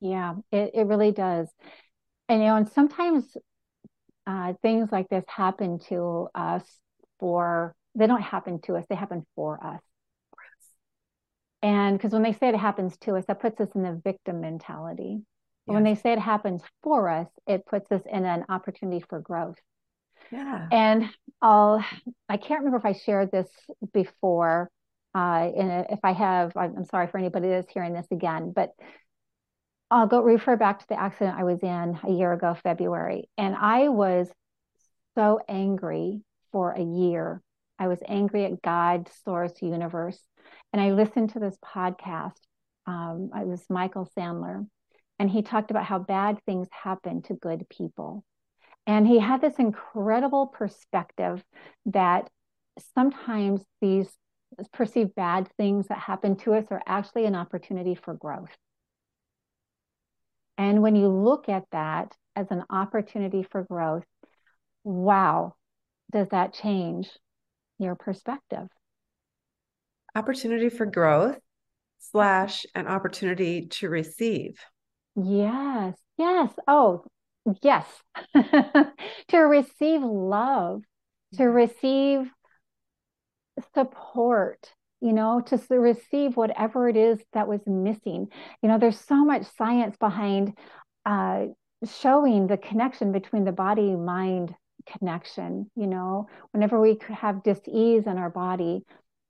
Yeah, 0.00 0.34
it, 0.50 0.72
it 0.74 0.86
really 0.86 1.12
does. 1.12 1.48
And 2.28 2.40
you 2.40 2.48
know, 2.48 2.56
and 2.56 2.68
sometimes 2.68 3.36
uh, 4.26 4.54
things 4.62 4.90
like 4.90 5.08
this 5.08 5.24
happen 5.28 5.78
to 5.88 6.28
us 6.34 6.64
for 7.18 7.74
they 7.94 8.06
don't 8.06 8.22
happen 8.22 8.60
to 8.62 8.76
us, 8.76 8.84
they 8.88 8.94
happen 8.94 9.26
for 9.36 9.64
us. 9.64 9.80
And 11.62 11.96
because 11.96 12.12
when 12.12 12.22
they 12.22 12.32
say 12.32 12.48
it 12.48 12.56
happens 12.56 12.96
to 13.02 13.16
us, 13.16 13.24
that 13.26 13.40
puts 13.40 13.60
us 13.60 13.68
in 13.74 13.82
the 13.82 14.00
victim 14.02 14.40
mentality. 14.40 15.20
Yeah. 15.66 15.74
When 15.74 15.84
they 15.84 15.94
say 15.94 16.12
it 16.12 16.18
happens 16.18 16.62
for 16.82 17.08
us, 17.08 17.28
it 17.46 17.66
puts 17.66 17.90
us 17.92 18.02
in 18.10 18.24
an 18.24 18.44
opportunity 18.48 19.04
for 19.08 19.20
growth. 19.20 19.58
Yeah. 20.30 20.66
And 20.72 21.10
I'll, 21.40 21.84
I 22.28 22.36
can't 22.36 22.64
remember 22.64 22.78
if 22.78 22.84
I 22.84 22.98
shared 22.98 23.30
this 23.30 23.48
before. 23.92 24.70
Uh, 25.14 25.50
and 25.56 25.86
if 25.90 26.00
I 26.02 26.12
have, 26.12 26.52
I'm 26.56 26.84
sorry 26.86 27.06
for 27.06 27.18
anybody 27.18 27.48
that's 27.48 27.70
hearing 27.72 27.92
this 27.92 28.06
again, 28.10 28.52
but 28.54 28.70
I'll 29.90 30.06
go 30.06 30.22
refer 30.22 30.56
back 30.56 30.80
to 30.80 30.86
the 30.88 30.98
accident 30.98 31.38
I 31.38 31.44
was 31.44 31.62
in 31.62 31.98
a 32.02 32.10
year 32.10 32.32
ago, 32.32 32.56
February. 32.62 33.28
And 33.36 33.54
I 33.54 33.88
was 33.88 34.28
so 35.14 35.38
angry 35.48 36.22
for 36.50 36.72
a 36.72 36.82
year. 36.82 37.42
I 37.78 37.88
was 37.88 37.98
angry 38.08 38.46
at 38.46 38.62
God, 38.62 39.10
source, 39.24 39.52
universe. 39.60 40.18
And 40.72 40.80
I 40.80 40.92
listened 40.92 41.34
to 41.34 41.40
this 41.40 41.58
podcast. 41.62 42.38
Um, 42.86 43.30
it 43.36 43.46
was 43.46 43.62
Michael 43.68 44.10
Sandler 44.16 44.66
and 45.18 45.30
he 45.30 45.42
talked 45.42 45.70
about 45.70 45.84
how 45.84 45.98
bad 45.98 46.38
things 46.44 46.68
happen 46.70 47.22
to 47.22 47.34
good 47.34 47.68
people. 47.68 48.24
And 48.86 49.06
he 49.06 49.18
had 49.18 49.40
this 49.40 49.56
incredible 49.56 50.48
perspective 50.48 51.42
that 51.86 52.28
sometimes 52.94 53.62
these 53.80 54.08
perceived 54.72 55.14
bad 55.14 55.48
things 55.56 55.86
that 55.88 55.98
happen 55.98 56.36
to 56.36 56.54
us 56.54 56.66
are 56.70 56.82
actually 56.86 57.24
an 57.26 57.34
opportunity 57.34 57.94
for 57.94 58.14
growth. 58.14 58.50
And 60.58 60.82
when 60.82 60.96
you 60.96 61.08
look 61.08 61.48
at 61.48 61.64
that 61.72 62.14
as 62.36 62.50
an 62.50 62.64
opportunity 62.70 63.42
for 63.42 63.62
growth, 63.62 64.04
wow, 64.84 65.54
does 66.10 66.28
that 66.28 66.52
change 66.52 67.08
your 67.78 67.94
perspective? 67.94 68.68
Opportunity 70.14 70.68
for 70.68 70.86
growth 70.86 71.38
slash 71.98 72.66
an 72.74 72.86
opportunity 72.86 73.66
to 73.66 73.88
receive. 73.88 74.58
Yes, 75.16 75.96
yes. 76.16 76.52
Oh, 76.66 77.04
yes. 77.62 77.86
to 78.34 79.38
receive 79.38 80.02
love, 80.02 80.82
to 81.34 81.42
mm-hmm. 81.42 81.54
receive 81.54 82.30
support, 83.74 84.72
you 85.00 85.12
know, 85.12 85.42
to 85.46 85.58
receive 85.70 86.36
whatever 86.36 86.88
it 86.88 86.96
is 86.96 87.18
that 87.32 87.48
was 87.48 87.60
missing. 87.66 88.28
You 88.62 88.68
know, 88.68 88.78
there's 88.78 89.00
so 89.00 89.24
much 89.24 89.44
science 89.56 89.96
behind 89.98 90.56
uh, 91.04 91.46
showing 91.84 92.46
the 92.46 92.56
connection 92.56 93.12
between 93.12 93.44
the 93.44 93.52
body 93.52 93.94
mind 93.94 94.54
connection. 94.86 95.70
You 95.76 95.86
know, 95.88 96.28
whenever 96.52 96.80
we 96.80 96.98
have 97.08 97.42
dis-ease 97.42 98.06
in 98.06 98.16
our 98.16 98.30
body, 98.30 98.84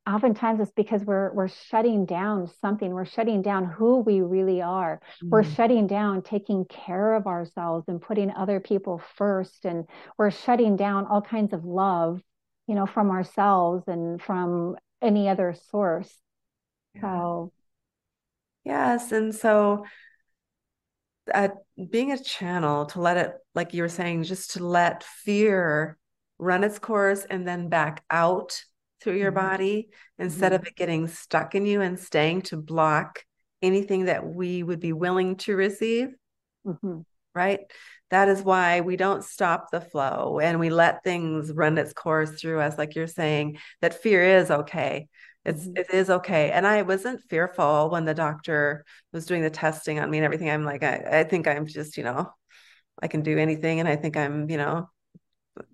oftentimes 0.07 0.61
it's 0.61 0.73
because 0.73 1.03
we're 1.05 1.33
we're 1.33 1.49
shutting 1.49 2.05
down 2.05 2.51
something 2.61 2.93
we're 2.93 3.05
shutting 3.05 3.41
down 3.41 3.65
who 3.65 3.99
we 3.99 4.21
really 4.21 4.61
are 4.61 5.01
mm. 5.23 5.31
we're 5.31 5.45
shutting 5.45 5.87
down 5.87 6.23
taking 6.23 6.65
care 6.65 7.15
of 7.15 7.27
ourselves 7.27 7.85
and 7.89 8.01
putting 8.01 8.31
other 8.33 8.59
people 8.59 9.01
first 9.17 9.65
and 9.65 9.85
we're 10.19 10.31
shutting 10.31 10.77
down 10.77 11.07
all 11.07 11.23
kinds 11.23 11.53
of 11.53 11.65
love 11.65 12.21
you 12.67 12.75
know 12.75 12.87
from 12.87 13.11
ourselves 13.11 13.85
and 13.87 14.21
from 14.21 14.77
any 15.01 15.29
other 15.29 15.55
source 15.71 16.13
yeah. 16.95 17.01
so 17.03 17.53
yes 18.65 19.13
and 19.13 19.35
so 19.35 19.85
uh, 21.33 21.49
being 21.91 22.11
a 22.11 22.23
channel 22.23 22.87
to 22.87 23.01
let 23.01 23.17
it 23.17 23.35
like 23.55 23.73
you 23.73 23.83
were 23.83 23.89
saying 23.89 24.25
just 24.25 24.53
to 24.53 24.67
let 24.67 25.05
fear 25.05 25.97
run 26.39 26.65
its 26.65 26.81
course 26.81 27.25
and 27.31 27.47
then 27.47 27.69
back 27.69 28.03
out 28.11 28.61
through 29.03 29.19
your 29.19 29.33
mm-hmm. 29.33 29.49
body 29.49 29.89
instead 30.19 30.53
mm-hmm. 30.53 30.63
of 30.63 30.69
it 30.69 30.77
getting 30.77 31.09
stuck 31.09 31.55
in 31.55 31.67
you 31.67 31.81
and 31.81 31.99
staying 31.99 32.43
to 32.43 32.57
block 32.57 33.25
anything 33.61 34.07
that 34.07 34.27
we 34.27 34.63
would 34.63 34.81
be 34.81 34.93
willing 34.93 35.37
to 35.37 35.57
receive. 35.57 36.09
Mm-hmm. 36.67 37.01
Right. 37.35 37.61
That 38.11 38.29
is 38.29 38.43
why 38.43 38.83
we 38.83 38.97
don't 38.97 39.25
stop 39.25 39.71
the 39.71 39.81
flow 39.81 40.39
and 40.39 40.61
we 40.61 40.69
let 40.69 41.03
things 41.03 41.51
run 41.51 41.79
its 41.79 41.95
course 41.95 42.31
through 42.33 42.61
us. 42.61 42.77
Like 42.77 42.95
you're 42.95 43.07
saying, 43.07 43.57
that 43.81 44.03
fear 44.03 44.23
is 44.23 44.51
okay. 44.51 45.09
It's 45.45 45.63
mm-hmm. 45.63 45.79
it 45.79 45.95
is 45.95 46.11
okay. 46.11 46.51
And 46.51 46.67
I 46.67 46.83
wasn't 46.83 47.23
fearful 47.31 47.89
when 47.91 48.05
the 48.05 48.15
doctor 48.15 48.85
was 49.13 49.27
doing 49.27 49.43
the 49.43 49.51
testing 49.51 49.99
on 49.99 50.11
me 50.11 50.19
and 50.19 50.25
everything. 50.25 50.51
I'm 50.51 50.65
like, 50.65 50.83
I, 50.83 51.21
I 51.21 51.25
think 51.25 51.49
I'm 51.49 51.67
just, 51.67 51.97
you 51.97 52.05
know, 52.05 52.31
I 53.01 53.09
can 53.09 53.23
do 53.23 53.39
anything. 53.39 53.81
And 53.81 53.89
I 53.89 53.97
think 53.97 54.17
I'm, 54.17 54.51
you 54.51 54.59
know, 54.59 54.91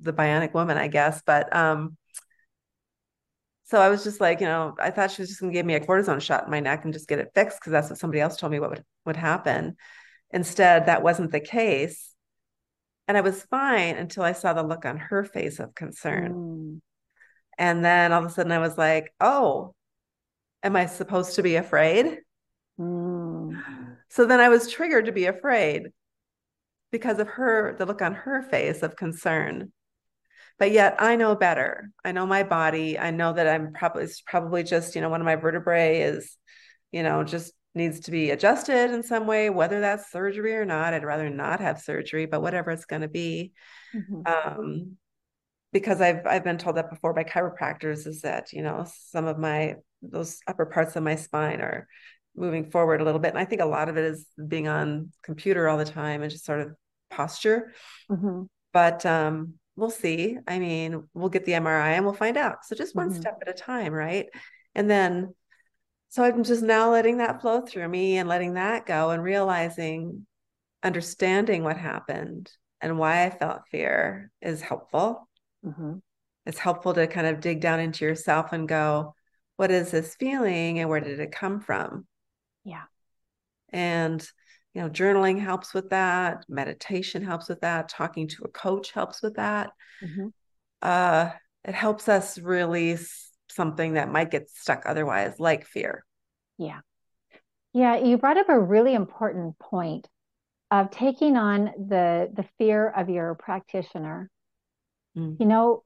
the 0.00 0.12
bionic 0.12 0.54
woman, 0.54 0.78
I 0.78 0.88
guess. 0.88 1.22
But 1.24 1.54
um, 1.54 1.96
so 3.68 3.78
I 3.78 3.90
was 3.90 4.02
just 4.02 4.18
like, 4.18 4.40
you 4.40 4.46
know, 4.46 4.74
I 4.80 4.90
thought 4.90 5.10
she 5.10 5.20
was 5.20 5.28
just 5.28 5.40
going 5.40 5.52
to 5.52 5.58
give 5.58 5.66
me 5.66 5.74
a 5.74 5.80
cortisone 5.80 6.22
shot 6.22 6.44
in 6.44 6.50
my 6.50 6.60
neck 6.60 6.84
and 6.84 6.92
just 6.92 7.06
get 7.06 7.18
it 7.18 7.32
fixed 7.34 7.60
because 7.60 7.70
that's 7.70 7.90
what 7.90 7.98
somebody 7.98 8.18
else 8.18 8.38
told 8.38 8.50
me 8.50 8.60
what 8.60 8.70
would, 8.70 8.84
would 9.04 9.16
happen. 9.16 9.76
Instead, 10.30 10.86
that 10.86 11.02
wasn't 11.02 11.32
the 11.32 11.40
case. 11.40 12.14
And 13.06 13.18
I 13.18 13.20
was 13.20 13.42
fine 13.42 13.96
until 13.96 14.22
I 14.22 14.32
saw 14.32 14.54
the 14.54 14.62
look 14.62 14.86
on 14.86 14.96
her 14.96 15.22
face 15.22 15.60
of 15.60 15.74
concern. 15.74 16.32
Mm. 16.32 16.80
And 17.58 17.84
then 17.84 18.14
all 18.14 18.24
of 18.24 18.30
a 18.30 18.32
sudden 18.32 18.52
I 18.52 18.58
was 18.58 18.78
like, 18.78 19.12
oh, 19.20 19.74
am 20.62 20.74
I 20.74 20.86
supposed 20.86 21.34
to 21.34 21.42
be 21.42 21.56
afraid? 21.56 22.18
Mm. 22.80 23.62
So 24.10 24.24
then 24.24 24.40
I 24.40 24.48
was 24.48 24.72
triggered 24.72 25.04
to 25.04 25.12
be 25.12 25.26
afraid 25.26 25.88
because 26.90 27.18
of 27.18 27.28
her, 27.28 27.76
the 27.78 27.84
look 27.84 28.00
on 28.00 28.14
her 28.14 28.40
face 28.40 28.82
of 28.82 28.96
concern 28.96 29.70
but 30.58 30.72
yet 30.72 30.96
I 30.98 31.16
know 31.16 31.34
better. 31.34 31.90
I 32.04 32.12
know 32.12 32.26
my 32.26 32.42
body. 32.42 32.98
I 32.98 33.10
know 33.10 33.32
that 33.32 33.46
I'm 33.46 33.72
probably 33.72 34.04
it's 34.04 34.20
probably 34.20 34.62
just, 34.62 34.94
you 34.94 35.00
know, 35.00 35.08
one 35.08 35.20
of 35.20 35.24
my 35.24 35.36
vertebrae 35.36 36.00
is, 36.00 36.36
you 36.92 37.02
know, 37.02 37.24
just 37.24 37.52
needs 37.74 38.00
to 38.00 38.10
be 38.10 38.30
adjusted 38.30 38.90
in 38.90 39.02
some 39.02 39.26
way, 39.26 39.50
whether 39.50 39.80
that's 39.80 40.10
surgery 40.10 40.56
or 40.56 40.64
not. 40.64 40.94
I'd 40.94 41.04
rather 41.04 41.30
not 41.30 41.60
have 41.60 41.80
surgery, 41.80 42.26
but 42.26 42.42
whatever 42.42 42.70
it's 42.70 42.86
going 42.86 43.02
to 43.02 43.08
be. 43.08 43.52
Mm-hmm. 43.94 44.22
Um, 44.26 44.96
because 45.72 46.00
I've 46.00 46.26
I've 46.26 46.44
been 46.44 46.58
told 46.58 46.76
that 46.76 46.90
before 46.90 47.12
by 47.12 47.24
chiropractors 47.24 48.06
is 48.06 48.22
that, 48.22 48.52
you 48.52 48.62
know, 48.62 48.86
some 49.10 49.26
of 49.26 49.38
my 49.38 49.76
those 50.02 50.38
upper 50.46 50.66
parts 50.66 50.96
of 50.96 51.02
my 51.02 51.16
spine 51.16 51.60
are 51.60 51.86
moving 52.34 52.70
forward 52.70 53.00
a 53.00 53.04
little 53.04 53.20
bit. 53.20 53.30
And 53.30 53.38
I 53.38 53.44
think 53.44 53.60
a 53.60 53.66
lot 53.66 53.88
of 53.88 53.96
it 53.96 54.04
is 54.04 54.26
being 54.46 54.68
on 54.68 55.12
computer 55.22 55.68
all 55.68 55.76
the 55.76 55.84
time 55.84 56.22
and 56.22 56.30
just 56.30 56.44
sort 56.44 56.60
of 56.60 56.74
posture. 57.10 57.72
Mm-hmm. 58.10 58.44
But 58.72 59.04
um, 59.04 59.54
we'll 59.78 59.90
see. 59.90 60.36
I 60.46 60.58
mean, 60.58 61.04
we'll 61.14 61.28
get 61.28 61.44
the 61.44 61.52
MRI 61.52 61.94
and 61.94 62.04
we'll 62.04 62.12
find 62.14 62.36
out. 62.36 62.64
So 62.64 62.74
just 62.74 62.96
one 62.96 63.10
mm-hmm. 63.10 63.20
step 63.20 63.38
at 63.40 63.48
a 63.48 63.52
time, 63.52 63.92
right? 63.92 64.26
And 64.74 64.90
then, 64.90 65.34
so 66.08 66.24
I'm 66.24 66.42
just 66.42 66.62
now 66.62 66.90
letting 66.90 67.18
that 67.18 67.40
flow 67.40 67.60
through 67.60 67.88
me 67.88 68.18
and 68.18 68.28
letting 68.28 68.54
that 68.54 68.86
go 68.86 69.10
and 69.10 69.22
realizing, 69.22 70.26
understanding 70.82 71.62
what 71.62 71.76
happened 71.76 72.50
and 72.80 72.98
why 72.98 73.24
I 73.24 73.30
felt 73.30 73.68
fear 73.70 74.32
is 74.42 74.60
helpful. 74.60 75.28
Mm-hmm. 75.64 75.98
It's 76.46 76.58
helpful 76.58 76.94
to 76.94 77.06
kind 77.06 77.28
of 77.28 77.40
dig 77.40 77.60
down 77.60 77.78
into 77.78 78.04
yourself 78.04 78.52
and 78.52 78.66
go, 78.66 79.14
what 79.56 79.70
is 79.70 79.92
this 79.92 80.16
feeling 80.16 80.80
and 80.80 80.88
where 80.88 81.00
did 81.00 81.20
it 81.20 81.30
come 81.30 81.60
from? 81.60 82.06
Yeah. 82.64 82.84
And 83.68 84.26
you 84.74 84.82
know 84.82 84.88
journaling 84.88 85.40
helps 85.40 85.74
with 85.74 85.90
that 85.90 86.44
meditation 86.48 87.24
helps 87.24 87.48
with 87.48 87.60
that 87.60 87.88
talking 87.88 88.28
to 88.28 88.44
a 88.44 88.48
coach 88.48 88.92
helps 88.92 89.22
with 89.22 89.36
that 89.36 89.70
mm-hmm. 90.02 90.28
uh, 90.82 91.30
it 91.64 91.74
helps 91.74 92.08
us 92.08 92.38
release 92.38 93.30
something 93.50 93.94
that 93.94 94.10
might 94.10 94.30
get 94.30 94.48
stuck 94.50 94.84
otherwise 94.86 95.34
like 95.38 95.66
fear 95.66 96.04
yeah 96.58 96.80
yeah 97.72 97.96
you 97.96 98.18
brought 98.18 98.36
up 98.36 98.48
a 98.48 98.58
really 98.58 98.94
important 98.94 99.58
point 99.58 100.06
of 100.70 100.90
taking 100.90 101.36
on 101.36 101.66
the 101.88 102.30
the 102.34 102.44
fear 102.58 102.88
of 102.88 103.08
your 103.08 103.34
practitioner. 103.34 104.30
Mm. 105.16 105.40
You 105.40 105.46
know, 105.46 105.82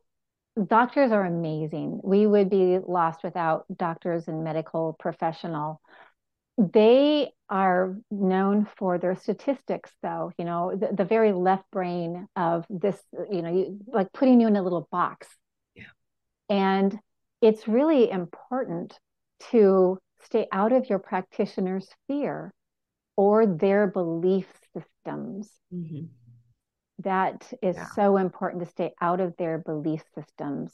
doctors 0.67 1.13
are 1.13 1.25
amazing. 1.25 2.01
We 2.03 2.27
would 2.27 2.51
be 2.51 2.79
lost 2.85 3.23
without 3.23 3.65
doctors 3.75 4.29
and 4.29 4.43
medical 4.43 4.97
professional. 4.99 5.81
They 6.73 7.33
are 7.49 7.97
known 8.11 8.67
for 8.77 8.99
their 8.99 9.17
statistics, 9.17 9.91
though. 10.03 10.33
You 10.39 10.45
know, 10.45 10.77
the, 10.77 10.95
the 10.95 11.05
very 11.05 11.33
left 11.33 11.65
brain 11.73 12.29
of 12.37 12.65
this. 12.71 12.99
You 13.31 13.43
know, 13.43 13.53
you, 13.53 13.79
like 13.87 14.13
putting 14.13 14.41
you 14.41 14.47
in 14.47 14.57
a 14.57 14.63
little 14.63 14.89
box. 14.93 15.27
Yeah. 15.75 15.85
And 16.49 16.99
it's 17.41 17.67
really 17.67 18.11
important 18.11 18.99
to 19.51 19.99
stay 20.23 20.47
out 20.53 20.73
of 20.73 20.89
your 20.89 21.01
practitioner's 21.01 21.89
fear 22.07 22.53
or 23.17 23.47
their 23.47 23.87
belief 23.87 24.47
systems. 24.73 25.51
Mm-hmm. 25.75 26.07
That 27.01 27.53
is 27.61 27.77
yeah. 27.77 27.87
so 27.95 28.17
important 28.17 28.63
to 28.63 28.71
stay 28.71 28.93
out 29.01 29.21
of 29.21 29.35
their 29.37 29.59
belief 29.59 30.03
systems. 30.15 30.73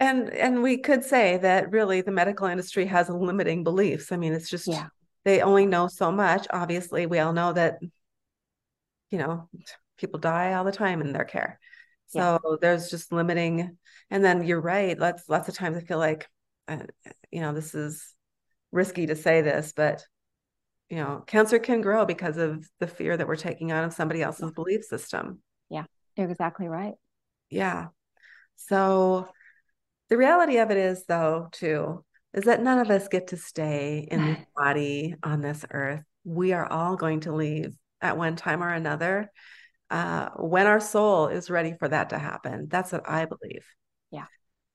And 0.00 0.30
and 0.30 0.62
we 0.62 0.78
could 0.78 1.04
say 1.04 1.38
that 1.38 1.70
really 1.70 2.00
the 2.00 2.10
medical 2.10 2.46
industry 2.46 2.86
has 2.86 3.08
limiting 3.08 3.62
beliefs. 3.64 4.10
I 4.10 4.16
mean, 4.16 4.32
it's 4.32 4.50
just 4.50 4.66
yeah. 4.66 4.88
they 5.24 5.40
only 5.40 5.66
know 5.66 5.86
so 5.88 6.10
much. 6.10 6.46
Obviously, 6.50 7.06
we 7.06 7.20
all 7.20 7.32
know 7.32 7.52
that 7.52 7.78
you 9.10 9.18
know 9.18 9.48
people 9.98 10.18
die 10.18 10.54
all 10.54 10.64
the 10.64 10.72
time 10.72 11.00
in 11.00 11.12
their 11.12 11.24
care. 11.24 11.60
So 12.08 12.38
yeah. 12.44 12.56
there's 12.60 12.90
just 12.90 13.12
limiting. 13.12 13.76
And 14.10 14.24
then 14.24 14.44
you're 14.44 14.60
right. 14.60 14.98
Lots 14.98 15.28
lots 15.28 15.48
of 15.48 15.54
times 15.54 15.76
I 15.76 15.80
feel 15.80 15.98
like, 15.98 16.28
uh, 16.68 16.78
you 17.30 17.40
know, 17.40 17.52
this 17.52 17.74
is 17.74 18.14
risky 18.72 19.06
to 19.06 19.16
say 19.16 19.42
this, 19.42 19.72
but 19.74 20.04
you 20.90 20.98
know, 20.98 21.22
cancer 21.26 21.58
can 21.58 21.80
grow 21.80 22.04
because 22.04 22.36
of 22.36 22.68
the 22.78 22.86
fear 22.86 23.16
that 23.16 23.26
we're 23.26 23.36
taking 23.36 23.72
on 23.72 23.84
of 23.84 23.94
somebody 23.94 24.22
else's 24.22 24.44
yeah. 24.44 24.54
belief 24.54 24.84
system. 24.84 25.40
Yeah, 25.70 25.84
you're 26.16 26.30
exactly 26.30 26.68
right. 26.68 26.94
Yeah. 27.50 27.88
So 28.56 29.28
the 30.08 30.16
reality 30.16 30.58
of 30.58 30.70
it 30.70 30.76
is, 30.76 31.04
though, 31.06 31.48
too, 31.52 32.04
is 32.32 32.44
that 32.44 32.62
none 32.62 32.78
of 32.78 32.90
us 32.90 33.08
get 33.08 33.28
to 33.28 33.36
stay 33.36 34.06
in 34.10 34.24
this 34.24 34.44
body 34.56 35.14
on 35.22 35.40
this 35.40 35.64
earth. 35.70 36.02
We 36.24 36.52
are 36.52 36.66
all 36.66 36.96
going 36.96 37.20
to 37.20 37.32
leave 37.34 37.74
at 38.00 38.16
one 38.16 38.36
time 38.36 38.62
or 38.62 38.70
another 38.70 39.30
uh, 39.90 40.30
when 40.36 40.66
our 40.66 40.80
soul 40.80 41.28
is 41.28 41.50
ready 41.50 41.74
for 41.78 41.88
that 41.88 42.10
to 42.10 42.18
happen. 42.18 42.66
That's 42.68 42.92
what 42.92 43.08
I 43.08 43.26
believe. 43.26 43.64
Yeah. 44.10 44.26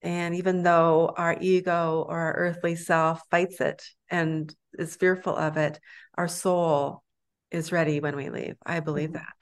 And 0.02 0.36
even 0.36 0.64
though 0.64 1.14
our 1.18 1.36
ego 1.40 2.06
or 2.08 2.18
our 2.18 2.34
earthly 2.34 2.76
self 2.76 3.22
fights 3.30 3.60
it 3.60 3.84
and 4.10 4.54
is 4.78 4.96
fearful 4.96 5.36
of 5.36 5.58
it, 5.58 5.80
our 6.16 6.28
soul 6.28 7.04
is 7.52 7.72
ready 7.72 8.00
when 8.00 8.16
we 8.16 8.30
leave. 8.30 8.56
I 8.66 8.80
believe 8.80 9.10
mm-hmm. 9.10 9.18
that. 9.18 9.36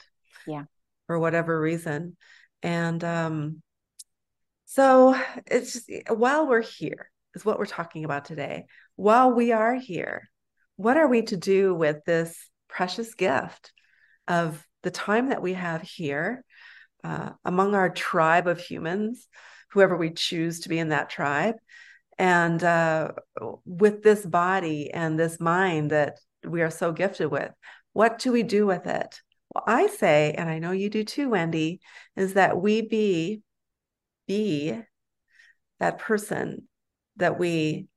Yeah. 0.48 0.64
For 1.06 1.20
whatever 1.20 1.60
reason. 1.60 2.18
And 2.64 3.04
um, 3.04 3.62
so 4.68 5.20
it's 5.46 5.74
just 5.74 5.90
while 6.10 6.48
we're 6.48 6.62
here, 6.62 7.10
is 7.34 7.46
what 7.46 7.58
we're 7.58 7.66
talking 7.66 8.06
about 8.06 8.26
today. 8.26 8.66
While 8.96 9.32
we 9.32 9.54
are 9.54 9.76
here, 9.76 10.30
what 10.76 10.98
are 10.98 11.08
we 11.08 11.22
to 11.24 11.38
do 11.38 11.74
with 11.74 12.04
this 12.06 12.38
precious 12.68 13.16
gift 13.16 13.72
of 14.28 14.64
the 14.84 14.92
time 14.92 15.30
that 15.30 15.42
we 15.42 15.54
have 15.54 15.82
here 15.82 16.44
uh, 17.04 17.32
among 17.46 17.76
our 17.76 17.90
tribe 17.90 18.48
of 18.48 18.60
humans, 18.60 19.28
whoever 19.72 19.96
we 19.96 20.12
choose 20.12 20.60
to 20.60 20.70
be 20.70 20.78
in 20.78 20.90
that 20.90 21.10
tribe, 21.10 21.56
and 22.18 22.62
uh, 22.64 23.12
with 23.66 24.04
this 24.04 24.26
body 24.26 24.92
and 24.92 25.18
this 25.18 25.40
mind 25.40 25.92
that 25.92 26.18
we 26.44 26.62
are 26.62 26.70
so 26.70 26.92
gifted 26.92 27.32
with 27.32 27.52
what 27.94 28.20
do 28.20 28.32
we 28.32 28.44
do 28.44 28.66
with 28.66 28.86
it 28.86 29.22
well 29.54 29.64
i 29.66 29.88
say 29.88 30.34
and 30.38 30.50
i 30.50 30.60
know 30.60 30.72
you 30.72 30.90
do 30.90 31.04
too 31.04 31.30
wendy 31.30 31.80
is 32.16 32.36
that 32.36 32.62
we 32.62 32.82
be 32.82 33.42
be 34.28 34.80
that 35.80 36.00
person 36.00 36.68
that 37.18 37.40
we 37.40 37.88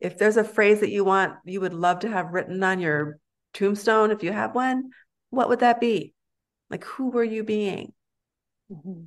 if 0.00 0.18
there's 0.18 0.36
a 0.36 0.44
phrase 0.44 0.80
that 0.80 0.90
you 0.90 1.04
want 1.04 1.34
you 1.44 1.60
would 1.60 1.74
love 1.74 2.00
to 2.00 2.08
have 2.08 2.32
written 2.32 2.62
on 2.62 2.80
your 2.80 3.18
tombstone 3.52 4.10
if 4.10 4.22
you 4.22 4.32
have 4.32 4.54
one 4.54 4.90
what 5.30 5.48
would 5.48 5.60
that 5.60 5.80
be 5.80 6.12
like 6.70 6.84
who 6.84 7.10
were 7.10 7.24
you 7.24 7.44
being 7.44 7.92
mm-hmm. 8.70 9.02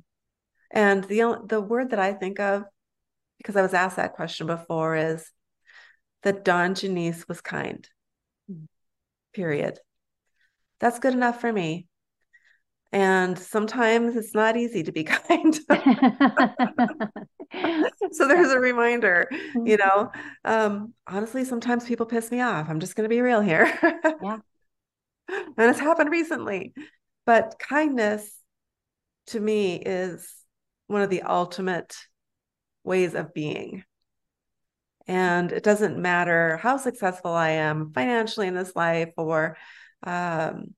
and 0.70 1.04
the 1.04 1.38
the 1.46 1.60
word 1.60 1.90
that 1.90 1.98
i 1.98 2.12
think 2.12 2.40
of 2.40 2.64
because 3.38 3.56
I 3.56 3.62
was 3.62 3.72
asked 3.72 3.96
that 3.96 4.14
question 4.14 4.46
before, 4.46 4.96
is 4.96 5.30
that 6.24 6.44
Dawn 6.44 6.74
Jenyce 6.74 7.26
was 7.26 7.40
kind. 7.40 7.88
Period. 9.32 9.78
That's 10.80 10.98
good 10.98 11.14
enough 11.14 11.40
for 11.40 11.52
me. 11.52 11.87
And 12.90 13.38
sometimes 13.38 14.16
it's 14.16 14.34
not 14.34 14.56
easy 14.56 14.82
to 14.82 14.92
be 14.92 15.04
kind. 15.08 15.54
so 18.12 18.26
there's 18.26 18.50
a 18.50 18.58
reminder, 18.58 19.28
you 19.64 19.76
know. 19.76 20.10
Um, 20.44 20.94
honestly, 21.06 21.44
sometimes 21.44 21.84
people 21.84 22.06
piss 22.06 22.30
me 22.30 22.40
off. 22.40 22.68
I'm 22.70 22.80
just 22.80 22.96
going 22.96 23.08
to 23.08 23.14
be 23.14 23.20
real 23.20 23.40
here. 23.40 23.70
yeah. 24.22 24.38
And 25.30 25.70
it's 25.70 25.78
happened 25.78 26.10
recently. 26.10 26.72
But 27.26 27.56
kindness 27.58 28.32
to 29.26 29.38
me 29.38 29.76
is 29.76 30.34
one 30.86 31.02
of 31.02 31.10
the 31.10 31.20
ultimate 31.20 31.94
ways 32.82 33.14
of 33.14 33.34
being. 33.34 33.84
And 35.06 35.52
it 35.52 35.62
doesn't 35.62 35.98
matter 35.98 36.56
how 36.56 36.78
successful 36.78 37.32
I 37.32 37.50
am 37.50 37.92
financially 37.92 38.46
in 38.46 38.54
this 38.54 38.74
life 38.74 39.10
or 39.18 39.58
um, 40.02 40.74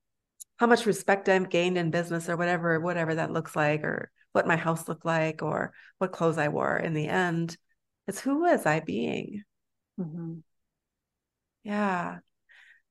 how 0.61 0.67
much 0.67 0.85
respect 0.85 1.27
I've 1.27 1.49
gained 1.49 1.75
in 1.75 1.89
business 1.89 2.29
or 2.29 2.37
whatever, 2.37 2.79
whatever 2.79 3.15
that 3.15 3.31
looks 3.31 3.55
like, 3.55 3.83
or 3.83 4.11
what 4.31 4.45
my 4.45 4.55
house 4.55 4.87
looked 4.87 5.03
like, 5.03 5.41
or 5.41 5.73
what 5.97 6.11
clothes 6.11 6.37
I 6.37 6.49
wore. 6.49 6.77
In 6.77 6.93
the 6.93 7.07
end, 7.07 7.57
it's 8.07 8.19
who 8.19 8.41
was 8.41 8.67
I 8.67 8.79
being? 8.79 9.41
Mm-hmm. 9.99 10.35
Yeah. 11.63 12.19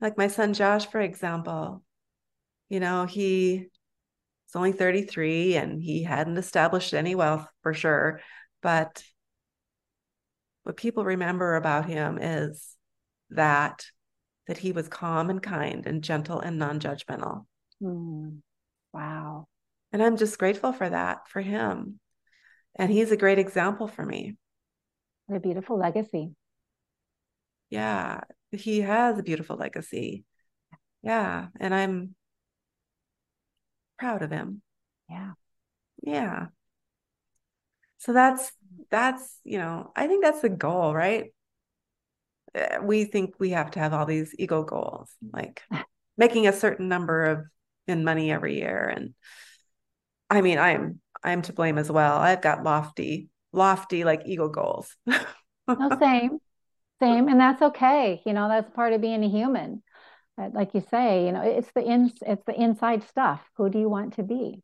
Like 0.00 0.18
my 0.18 0.26
son 0.26 0.52
Josh, 0.52 0.86
for 0.86 1.00
example, 1.00 1.84
you 2.68 2.80
know, 2.80 3.04
he 3.04 3.68
only 4.52 4.72
33 4.72 5.54
and 5.54 5.80
he 5.80 6.02
hadn't 6.02 6.38
established 6.38 6.92
any 6.92 7.14
wealth 7.14 7.46
for 7.62 7.72
sure, 7.72 8.20
but 8.62 9.00
what 10.64 10.76
people 10.76 11.04
remember 11.04 11.54
about 11.54 11.86
him 11.86 12.18
is 12.20 12.74
that 13.30 13.86
that 14.48 14.58
he 14.58 14.72
was 14.72 14.88
calm 14.88 15.30
and 15.30 15.40
kind 15.40 15.86
and 15.86 16.02
gentle 16.02 16.40
and 16.40 16.58
non-judgmental. 16.58 17.44
Mm. 17.82 18.40
Wow. 18.92 19.46
And 19.92 20.02
I'm 20.02 20.16
just 20.16 20.38
grateful 20.38 20.72
for 20.72 20.88
that 20.88 21.28
for 21.28 21.40
him. 21.40 21.98
And 22.76 22.90
he's 22.90 23.10
a 23.10 23.16
great 23.16 23.38
example 23.38 23.88
for 23.88 24.04
me. 24.04 24.36
What 25.26 25.36
a 25.36 25.40
beautiful 25.40 25.78
legacy. 25.78 26.34
Yeah, 27.70 28.20
he 28.50 28.80
has 28.80 29.18
a 29.18 29.22
beautiful 29.22 29.56
legacy. 29.56 30.24
Yeah, 31.02 31.48
and 31.58 31.74
I'm 31.74 32.14
proud 33.98 34.22
of 34.22 34.30
him. 34.30 34.62
Yeah. 35.08 35.32
Yeah 36.02 36.46
so 38.00 38.12
that's 38.12 38.50
that's 38.90 39.38
you 39.44 39.58
know 39.58 39.92
i 39.94 40.06
think 40.06 40.24
that's 40.24 40.40
the 40.40 40.48
goal 40.48 40.92
right 40.92 41.32
uh, 42.54 42.78
we 42.82 43.04
think 43.04 43.34
we 43.38 43.50
have 43.50 43.70
to 43.70 43.78
have 43.78 43.92
all 43.92 44.06
these 44.06 44.34
ego 44.38 44.64
goals 44.64 45.10
like 45.32 45.62
making 46.16 46.48
a 46.48 46.52
certain 46.52 46.88
number 46.88 47.24
of 47.24 47.44
in 47.90 48.04
money 48.04 48.32
every 48.32 48.56
year. 48.56 48.92
And 48.94 49.14
i 50.28 50.40
mean 50.40 50.58
i'm 50.58 51.00
i'm 51.22 51.42
to 51.42 51.52
blame 51.52 51.78
as 51.78 51.90
well. 51.90 52.16
I've 52.16 52.40
got 52.42 52.62
lofty 52.62 53.28
lofty 53.52 54.04
like 54.04 54.22
eagle 54.26 54.48
goals. 54.48 54.96
No 55.06 55.96
same 56.00 56.38
same. 57.00 57.28
And 57.28 57.40
that's 57.40 57.62
okay. 57.62 58.22
You 58.24 58.32
know 58.32 58.48
that's 58.48 58.70
part 58.70 58.92
of 58.92 59.00
being 59.00 59.24
a 59.24 59.28
human. 59.28 59.82
Like 60.38 60.74
you 60.74 60.82
say 60.90 61.26
you 61.26 61.32
know 61.32 61.42
it's 61.42 61.70
the 61.74 61.82
in 61.82 62.12
it's 62.22 62.44
the 62.46 62.58
inside 62.58 63.02
stuff. 63.04 63.40
Who 63.56 63.68
do 63.68 63.78
you 63.78 63.88
want 63.88 64.14
to 64.14 64.22
be? 64.22 64.62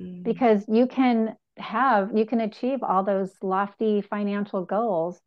Mm. 0.00 0.22
because 0.22 0.64
you 0.68 0.86
can 0.86 1.36
have 1.56 2.10
you 2.14 2.26
can 2.26 2.40
achieve 2.40 2.82
all 2.82 3.02
those 3.02 3.32
lofty 3.42 4.02
financial 4.02 4.64
goals 4.64 5.20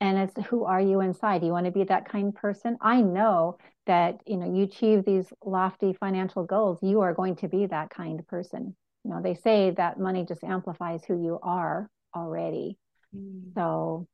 and 0.00 0.18
it's 0.18 0.46
who 0.48 0.64
are 0.64 0.80
you 0.80 1.00
inside? 1.00 1.42
You 1.42 1.52
want 1.52 1.66
to 1.66 1.72
be 1.72 1.84
that 1.84 2.08
kind 2.08 2.34
person? 2.34 2.76
I 2.80 3.00
know 3.00 3.58
that 3.86 4.20
you 4.26 4.36
know 4.36 4.52
you 4.52 4.64
achieve 4.64 5.04
these 5.04 5.32
lofty 5.44 5.94
financial 5.94 6.44
goals 6.44 6.78
you 6.82 7.00
are 7.00 7.14
going 7.14 7.36
to 7.36 7.48
be 7.48 7.66
that 7.66 7.90
kind 7.90 8.20
of 8.20 8.26
person. 8.26 8.76
You 9.04 9.10
know 9.10 9.22
they 9.22 9.34
say 9.34 9.70
that 9.72 9.98
money 9.98 10.24
just 10.24 10.44
amplifies 10.44 11.04
who 11.04 11.22
you 11.22 11.38
are 11.42 11.88
already. 12.14 12.78
Mm. 13.14 13.54
so 13.54 14.06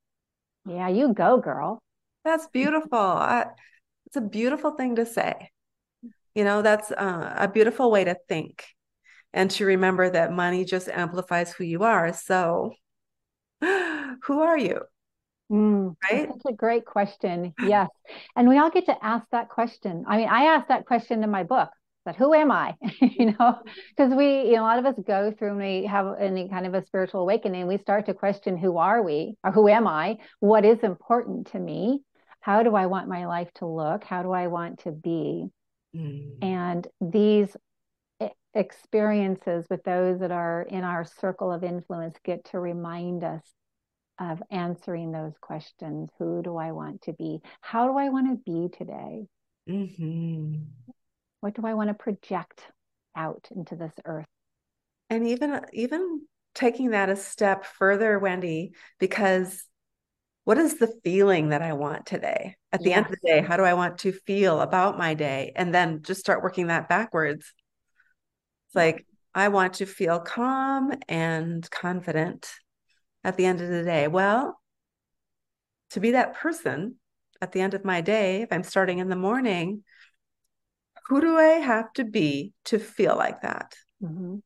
yeah 0.66 0.88
you 0.88 1.12
go 1.12 1.38
girl. 1.38 1.83
That's 2.25 2.47
beautiful. 2.49 2.99
I, 2.99 3.47
it's 4.07 4.16
a 4.16 4.20
beautiful 4.20 4.70
thing 4.73 4.97
to 4.97 5.05
say. 5.05 5.51
You 6.35 6.44
know 6.44 6.62
that's 6.62 6.90
uh, 6.90 7.35
a 7.37 7.49
beautiful 7.49 7.90
way 7.90 8.05
to 8.05 8.16
think 8.29 8.64
and 9.35 9.51
to 9.51 9.66
remember 9.66 10.09
that 10.09 10.33
money 10.33 10.64
just 10.64 10.88
amplifies 10.88 11.53
who 11.53 11.64
you 11.64 11.83
are. 11.83 12.12
So, 12.12 12.73
who 13.61 14.40
are 14.40 14.57
you? 14.57 14.81
Mm, 15.52 15.94
right? 16.11 16.28
That's 16.28 16.46
a 16.46 16.52
great 16.52 16.85
question. 16.85 17.52
Yes. 17.59 17.88
And 18.37 18.48
we 18.48 18.59
all 18.59 18.70
get 18.70 18.87
to 18.87 19.04
ask 19.04 19.26
that 19.33 19.48
question. 19.48 20.04
I 20.09 20.16
mean, 20.16 20.28
I 20.28 20.44
asked 20.54 20.68
that 20.68 20.87
question 20.87 21.22
in 21.22 21.30
my 21.30 21.42
book 21.42 21.70
that 22.07 22.16
who 22.16 22.35
am 22.35 22.50
I? 22.50 22.74
you 23.00 23.35
know, 23.38 23.59
because 23.96 24.14
we, 24.14 24.46
you 24.48 24.57
know, 24.57 24.62
a 24.62 24.64
lot 24.64 24.78
of 24.78 24.87
us 24.87 24.94
go 25.07 25.33
through 25.33 25.50
and 25.50 25.59
we 25.59 25.87
have 25.87 26.14
any 26.18 26.48
kind 26.48 26.66
of 26.66 26.74
a 26.74 26.85
spiritual 26.85 27.22
awakening, 27.22 27.66
we 27.66 27.78
start 27.78 28.07
to 28.07 28.14
question 28.14 28.57
who 28.57 28.78
are 28.78 29.02
we 29.02 29.37
or 29.44 29.52
who 29.52 29.68
am 29.68 29.87
I? 29.87 30.18
What 30.40 30.64
is 30.64 30.80
important 30.80 31.48
to 31.52 31.59
me? 31.59 32.00
How 32.40 32.62
do 32.62 32.74
I 32.74 32.87
want 32.87 33.09
my 33.09 33.26
life 33.26 33.50
to 33.54 33.66
look? 33.66 34.04
How 34.04 34.22
do 34.22 34.33
I 34.33 34.48
want 34.48 34.80
to 34.80 34.92
be? 34.92 35.46
Mm. 35.96 36.42
And 36.42 36.87
these 37.00 37.57
experiences 38.54 39.66
with 39.68 39.83
those 39.83 40.20
that 40.20 40.30
are 40.30 40.62
in 40.62 40.85
our 40.85 41.04
circle 41.04 41.50
of 41.50 41.64
influence 41.64 42.16
get 42.24 42.44
to 42.46 42.61
remind 42.61 43.24
us 43.24 43.42
of 44.18 44.42
answering 44.50 45.12
those 45.12 45.33
questions. 45.40 46.11
Who 46.18 46.42
do 46.42 46.57
i 46.57 46.72
want 46.72 47.03
to 47.03 47.12
be? 47.12 47.40
How 47.61 47.87
do 47.87 47.98
i 47.98 48.09
want 48.09 48.29
to 48.29 48.50
be 48.50 48.77
today? 48.77 49.27
Mm-hmm. 49.68 50.57
what 51.40 51.55
do 51.55 51.66
i 51.66 51.72
want 51.72 51.88
to 51.88 51.94
project 51.94 52.61
out 53.16 53.48
into 53.55 53.77
this 53.77 53.94
earth? 54.05 54.27
And 55.11 55.27
even 55.29 55.61
even 55.72 56.22
taking 56.55 56.90
that 56.90 57.09
a 57.09 57.16
step 57.16 57.64
further 57.64 58.18
wendy 58.18 58.72
because 58.98 59.64
what 60.44 60.59
is 60.59 60.79
the 60.79 60.92
feeling 61.03 61.48
that 61.48 61.62
i 61.62 61.72
want 61.72 62.07
today? 62.07 62.57
At 62.72 62.81
the 62.81 62.90
yes. 62.90 62.98
end 62.98 63.07
of 63.07 63.12
the 63.12 63.27
day 63.27 63.40
how 63.40 63.57
do 63.57 63.64
i 63.64 63.74
want 63.74 63.98
to 63.98 64.12
feel 64.12 64.61
about 64.61 64.98
my 64.98 65.14
day? 65.14 65.53
And 65.57 65.74
then 65.74 66.03
just 66.03 66.20
start 66.20 66.42
working 66.42 66.68
that 66.68 66.88
backwards. 66.88 67.53
It's 68.68 68.77
like 68.77 69.07
i 69.35 69.48
want 69.48 69.74
to 69.74 69.87
feel 69.87 70.20
calm 70.20 70.92
and 71.09 71.68
confident 71.70 72.48
at 73.24 73.37
the 73.37 73.46
end 73.46 73.60
of 73.60 73.68
the 73.68 73.82
day? 73.82 74.06
Well, 74.06 74.60
to 75.90 76.00
be 76.00 76.12
that 76.12 76.34
person 76.34 76.96
at 77.40 77.52
the 77.52 77.60
end 77.60 77.74
of 77.74 77.84
my 77.84 78.00
day, 78.00 78.42
if 78.42 78.52
I'm 78.52 78.62
starting 78.62 78.98
in 78.98 79.08
the 79.08 79.16
morning, 79.16 79.82
who 81.08 81.20
do 81.20 81.37
I 81.37 81.58
have 81.60 81.92
to 81.94 82.04
be 82.04 82.52
to 82.66 82.78
feel 82.78 83.16
like 83.16 83.42
that? 83.42 83.74
Mm-hmm. 84.02 84.37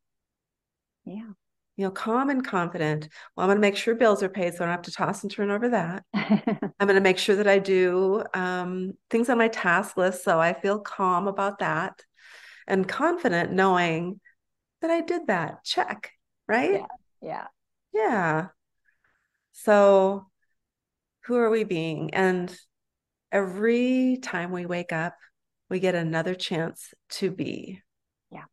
Yeah. 1.05 1.31
You 1.77 1.85
know, 1.85 1.91
calm 1.93 2.29
and 2.29 2.45
confident. 2.45 3.09
Well, 3.37 3.45
I'm 3.45 3.49
going 3.49 3.57
to 3.57 3.61
make 3.61 3.77
sure 3.77 3.95
bills 3.95 4.23
are 4.23 4.29
paid 4.29 4.55
so 4.55 4.65
I 4.65 4.67
don't 4.67 4.75
have 4.75 4.83
to 4.83 4.93
toss 4.93 5.23
and 5.23 5.31
turn 5.31 5.51
over 5.51 5.69
that. 5.69 6.05
I'm 6.15 6.87
going 6.87 6.97
to 6.97 7.01
make 7.01 7.19
sure 7.19 7.37
that 7.37 7.47
I 7.47 7.61
do 7.61 8.25
um, 8.35 8.95
things 9.11 9.29
on 9.29 9.39
my 9.39 9.49
task 9.49 9.97
list 9.97 10.25
so 10.25 10.41
I 10.41 10.55
feel 10.55 10.81
calm 10.81 11.29
about 11.29 11.61
that 11.61 12.03
and 12.67 12.87
confident 12.89 13.53
knowing 13.53 14.21
that 14.83 14.91
I 14.91 15.01
did 15.01 15.29
that. 15.29 15.65
Check. 15.65 16.11
Right. 16.49 16.73
Yeah. 16.73 16.87
Yeah. 17.23 17.47
Yeah. 17.93 18.47
So, 19.63 20.29
who 21.25 21.37
are 21.37 21.51
we 21.51 21.65
being? 21.65 22.15
And 22.15 22.57
every 23.33 24.19
time 24.23 24.53
we 24.53 24.67
wake 24.67 24.93
up, 24.93 25.17
we 25.69 25.81
get 25.81 25.97
another 25.97 26.37
chance 26.37 26.95
to 27.11 27.33
be. 27.33 27.83
Yeah. 28.31 28.45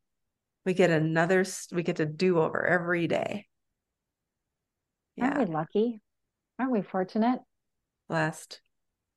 We 0.66 0.74
get 0.74 0.90
another, 0.90 1.46
we 1.72 1.84
get 1.84 1.98
to 1.98 2.08
do 2.08 2.40
over 2.40 2.66
every 2.66 3.08
day. 3.08 3.46
Yeah. 5.16 5.26
Aren't 5.26 5.48
we 5.48 5.54
lucky? 5.54 6.02
Aren't 6.58 6.72
we 6.72 6.82
fortunate? 6.82 7.40
Blessed. 8.10 8.60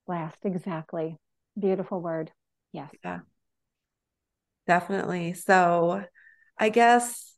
Blessed, 0.06 0.44
exactly. 0.44 1.16
Beautiful 1.58 2.02
word. 2.02 2.30
Yes. 2.70 2.90
Yeah. 3.02 3.20
Definitely. 4.66 5.32
So, 5.32 6.04
I 6.58 6.68
guess 6.68 7.34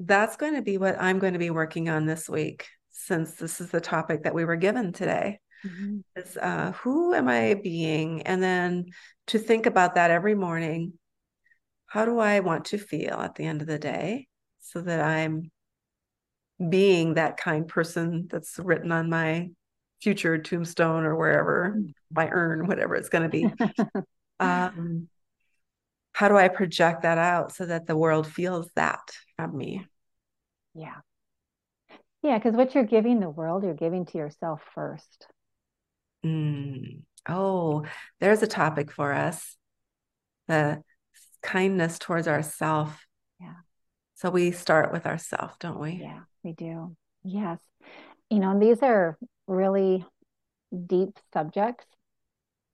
that's 0.00 0.36
going 0.36 0.54
to 0.54 0.62
be 0.62 0.78
what 0.78 0.96
I'm 0.98 1.18
going 1.18 1.34
to 1.34 1.38
be 1.38 1.50
working 1.50 1.90
on 1.90 2.06
this 2.06 2.26
week 2.26 2.68
since 2.92 3.34
this 3.34 3.60
is 3.60 3.70
the 3.70 3.80
topic 3.80 4.22
that 4.22 4.34
we 4.34 4.44
were 4.44 4.56
given 4.56 4.92
today 4.92 5.40
mm-hmm. 5.66 5.98
is 6.14 6.36
uh, 6.36 6.72
who 6.82 7.14
am 7.14 7.28
i 7.28 7.54
being 7.54 8.22
and 8.22 8.42
then 8.42 8.86
to 9.26 9.38
think 9.38 9.66
about 9.66 9.94
that 9.94 10.10
every 10.10 10.34
morning 10.34 10.92
how 11.86 12.04
do 12.04 12.18
i 12.18 12.40
want 12.40 12.66
to 12.66 12.78
feel 12.78 13.14
at 13.14 13.34
the 13.34 13.44
end 13.44 13.60
of 13.60 13.66
the 13.66 13.78
day 13.78 14.28
so 14.60 14.80
that 14.80 15.00
i'm 15.00 15.50
being 16.68 17.14
that 17.14 17.36
kind 17.36 17.66
person 17.66 18.28
that's 18.30 18.58
written 18.58 18.92
on 18.92 19.10
my 19.10 19.48
future 20.00 20.38
tombstone 20.38 21.04
or 21.04 21.16
wherever 21.16 21.74
mm-hmm. 21.76 21.90
my 22.10 22.28
urn 22.30 22.66
whatever 22.66 22.94
it's 22.94 23.08
going 23.08 23.22
to 23.22 23.28
be 23.28 23.46
um, 24.40 25.08
how 26.12 26.28
do 26.28 26.36
i 26.36 26.48
project 26.48 27.02
that 27.02 27.18
out 27.18 27.52
so 27.52 27.66
that 27.66 27.86
the 27.86 27.96
world 27.96 28.26
feels 28.26 28.70
that 28.74 29.00
from 29.36 29.56
me 29.56 29.84
yeah 30.74 30.96
yeah, 32.22 32.38
because 32.38 32.54
what 32.54 32.74
you're 32.74 32.84
giving 32.84 33.20
the 33.20 33.30
world, 33.30 33.64
you're 33.64 33.74
giving 33.74 34.06
to 34.06 34.18
yourself 34.18 34.60
first. 34.74 35.26
Mm. 36.24 37.02
Oh, 37.28 37.84
there's 38.20 38.42
a 38.42 38.46
topic 38.46 38.90
for 38.90 39.12
us 39.12 39.56
the 40.48 40.82
kindness 41.42 41.98
towards 41.98 42.28
ourself. 42.28 43.06
Yeah. 43.40 43.54
So 44.14 44.30
we 44.30 44.52
start 44.52 44.92
with 44.92 45.06
ourself, 45.06 45.58
don't 45.58 45.80
we? 45.80 46.00
Yeah, 46.02 46.20
we 46.42 46.52
do. 46.52 46.96
Yes. 47.24 47.60
You 48.30 48.38
know, 48.38 48.58
these 48.58 48.82
are 48.82 49.18
really 49.46 50.04
deep 50.86 51.18
subjects. 51.32 51.86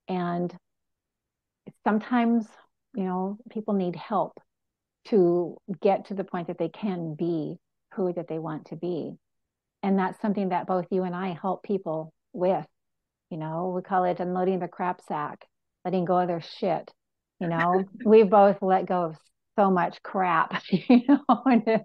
And 0.09 0.55
sometimes, 1.85 2.47
you 2.95 3.05
know, 3.05 3.39
people 3.51 3.75
need 3.75 3.97
help 3.97 4.39
to 5.07 5.57
get 5.81 6.07
to 6.07 6.15
the 6.15 6.25
point 6.25 6.49
that 6.49 6.59
they 6.59 6.69
can 6.69 7.15
be 7.15 7.57
who 7.95 8.13
that 8.13 8.29
they 8.29 8.39
want 8.39 8.67
to 8.67 8.77
be 8.77 9.17
and 9.83 9.99
that's 9.99 10.21
something 10.21 10.51
that 10.51 10.67
both 10.67 10.87
you 10.91 11.05
and 11.05 11.15
I 11.15 11.39
help 11.41 11.63
people 11.63 12.13
with. 12.33 12.67
You 13.31 13.39
know, 13.39 13.73
we 13.75 13.83
call 13.83 14.05
it 14.05 14.21
unloading 14.21 14.59
the 14.59 14.69
crap 14.69 15.01
sack, 15.03 15.47
letting 15.85 16.05
go 16.05 16.19
of 16.19 16.29
their 16.29 16.41
shit. 16.41 16.91
You 17.41 17.49
know, 17.49 17.85
we've 18.05 18.31
both 18.31 18.59
let 18.63 18.87
go 18.87 19.05
of 19.05 19.17
so 19.59 19.71
much 19.71 20.03
crap, 20.03 20.63
you 20.71 21.03
know, 21.09 21.43
and 21.45 21.85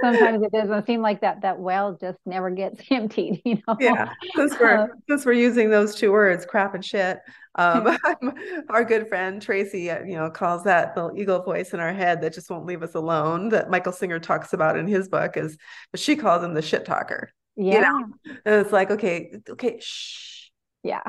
sometimes 0.00 0.42
it 0.42 0.52
doesn't 0.52 0.86
seem 0.86 1.00
like 1.02 1.20
that 1.20 1.40
that 1.42 1.58
well 1.58 1.96
just 2.00 2.18
never 2.24 2.50
gets 2.50 2.80
emptied 2.90 3.42
you 3.44 3.58
know? 3.66 3.76
Yeah 3.80 4.12
since 4.34 4.58
we're 4.58 4.76
uh, 4.76 4.86
since 5.08 5.26
we're 5.26 5.32
using 5.32 5.70
those 5.70 5.94
two 5.94 6.12
words 6.12 6.46
crap 6.46 6.74
and 6.74 6.84
shit 6.84 7.18
um, 7.56 7.98
our 8.68 8.84
good 8.84 9.08
friend 9.08 9.42
tracy 9.42 9.90
uh, 9.90 10.04
you 10.04 10.16
know 10.16 10.30
calls 10.30 10.62
that 10.64 10.94
the 10.94 11.12
eagle 11.16 11.42
voice 11.42 11.72
in 11.72 11.80
our 11.80 11.92
head 11.92 12.20
that 12.20 12.34
just 12.34 12.50
won't 12.50 12.66
leave 12.66 12.82
us 12.82 12.94
alone 12.94 13.48
that 13.48 13.68
michael 13.70 13.92
singer 13.92 14.20
talks 14.20 14.52
about 14.52 14.76
in 14.76 14.86
his 14.86 15.08
book 15.08 15.36
is 15.36 15.56
but 15.90 16.00
she 16.00 16.14
calls 16.14 16.44
him 16.44 16.54
the 16.54 16.62
shit 16.62 16.84
talker 16.84 17.30
yeah. 17.56 17.74
you 17.74 17.80
know? 17.80 18.08
and 18.44 18.54
it's 18.54 18.72
like 18.72 18.90
okay 18.90 19.32
okay 19.48 19.78
shh. 19.80 20.50
Yeah. 20.84 21.02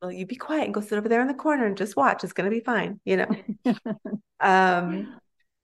Well 0.00 0.12
you 0.12 0.26
be 0.26 0.36
quiet 0.36 0.66
and 0.66 0.72
go 0.72 0.80
sit 0.80 0.96
over 0.96 1.08
there 1.08 1.20
in 1.20 1.26
the 1.26 1.34
corner 1.34 1.66
and 1.66 1.76
just 1.76 1.96
watch. 1.96 2.22
It's 2.22 2.32
going 2.32 2.48
to 2.48 2.56
be 2.56 2.62
fine 2.62 3.00
you 3.04 3.16
know? 3.16 3.26
Um. 4.38 5.18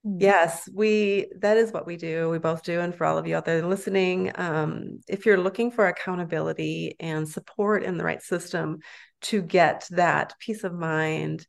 Yes, 0.07 0.69
we 0.73 1.29
that 1.39 1.57
is 1.57 1.73
what 1.73 1.87
we 1.87 1.97
do. 1.97 2.29
We 2.29 2.39
both 2.39 2.63
do. 2.63 2.81
And 2.81 2.95
for 2.95 3.07
all 3.07 3.17
of 3.17 3.27
you 3.27 3.37
out 3.37 3.47
there 3.47 3.67
listening, 3.67 4.33
um, 4.35 5.01
if 5.09 5.25
you're 5.25 5.39
looking 5.41 5.71
for 5.71 5.87
accountability 5.87 6.95
and 7.01 7.27
support 7.27 7.83
in 7.83 7.97
the 7.97 8.05
right 8.05 8.23
system 8.23 8.81
to 9.23 9.41
get 9.41 9.87
that 9.91 10.35
peace 10.39 10.63
of 10.63 10.75
mind 10.75 11.47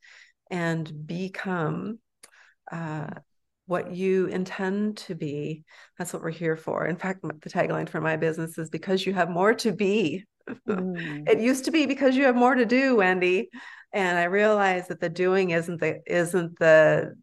and 0.49 1.05
become 1.05 1.99
uh, 2.71 3.09
what 3.65 3.93
you 3.93 4.27
intend 4.27 4.97
to 4.97 5.15
be, 5.15 5.65
that's 5.97 6.13
what 6.13 6.21
we're 6.21 6.29
here 6.29 6.55
for. 6.55 6.85
In 6.85 6.95
fact, 6.95 7.23
the 7.23 7.49
tagline 7.49 7.89
for 7.89 7.99
my 7.99 8.15
business 8.15 8.57
is 8.57 8.69
because 8.69 9.05
you 9.05 9.13
have 9.13 9.29
more 9.29 9.53
to 9.55 9.71
be. 9.71 10.23
Mm. 10.67 11.27
it 11.27 11.39
used 11.39 11.65
to 11.65 11.71
be 11.71 11.87
because 11.87 12.15
you 12.15 12.25
have 12.25 12.35
more 12.35 12.53
to 12.53 12.67
do, 12.67 12.97
Wendy. 12.97 13.49
And 13.91 14.15
I 14.15 14.25
realized 14.25 14.89
that 14.89 14.99
the 14.99 15.09
doing 15.09 15.49
isn't 15.49 15.79
the 15.79 16.01
isn't 16.05 16.59
the 16.59 17.15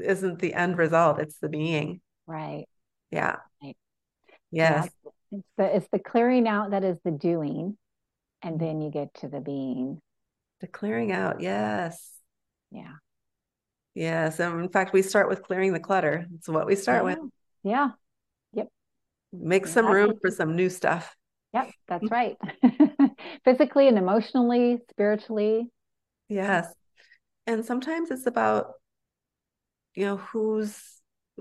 isn't 0.00 0.38
the 0.38 0.54
end 0.54 0.78
result 0.78 1.20
it's 1.20 1.38
the 1.38 1.48
being. 1.48 2.00
Right. 2.26 2.66
Yeah. 3.10 3.36
Right. 3.62 3.76
yes. 4.50 4.88
yeah. 5.30 5.38
it's 5.38 5.48
the 5.56 5.76
it's 5.76 5.88
the 5.92 5.98
clearing 5.98 6.48
out 6.48 6.70
that 6.70 6.84
is 6.84 6.96
the 7.04 7.10
doing 7.10 7.76
and 8.42 8.56
mm-hmm. 8.56 8.64
then 8.64 8.80
you 8.80 8.90
get 8.90 9.14
to 9.14 9.28
the 9.28 9.40
being. 9.40 10.00
The 10.60 10.66
clearing 10.66 11.12
out 11.12 11.40
yes. 11.40 12.10
Yeah. 12.70 12.94
Yes 13.94 14.40
and 14.40 14.60
in 14.60 14.68
fact 14.68 14.92
we 14.92 15.02
start 15.02 15.28
with 15.28 15.42
clearing 15.42 15.72
the 15.72 15.80
clutter. 15.80 16.26
It's 16.36 16.48
what 16.48 16.66
we 16.66 16.76
start 16.76 17.02
yeah. 17.02 17.04
with. 17.04 17.18
Yeah. 17.62 17.88
Yep. 18.52 18.68
Make 19.32 19.66
some 19.66 19.86
room 19.86 20.14
for 20.20 20.30
some 20.30 20.56
new 20.56 20.70
stuff. 20.70 21.14
Yep 21.52 21.70
that's 21.88 22.04
mm-hmm. 22.04 22.14
right. 22.14 23.10
Physically 23.44 23.88
and 23.88 23.98
emotionally 23.98 24.78
spiritually. 24.90 25.70
Yes. 26.28 26.66
And 27.46 27.64
sometimes 27.64 28.10
it's 28.10 28.26
about 28.26 28.72
you 29.94 30.04
know 30.04 30.16
who's 30.16 30.80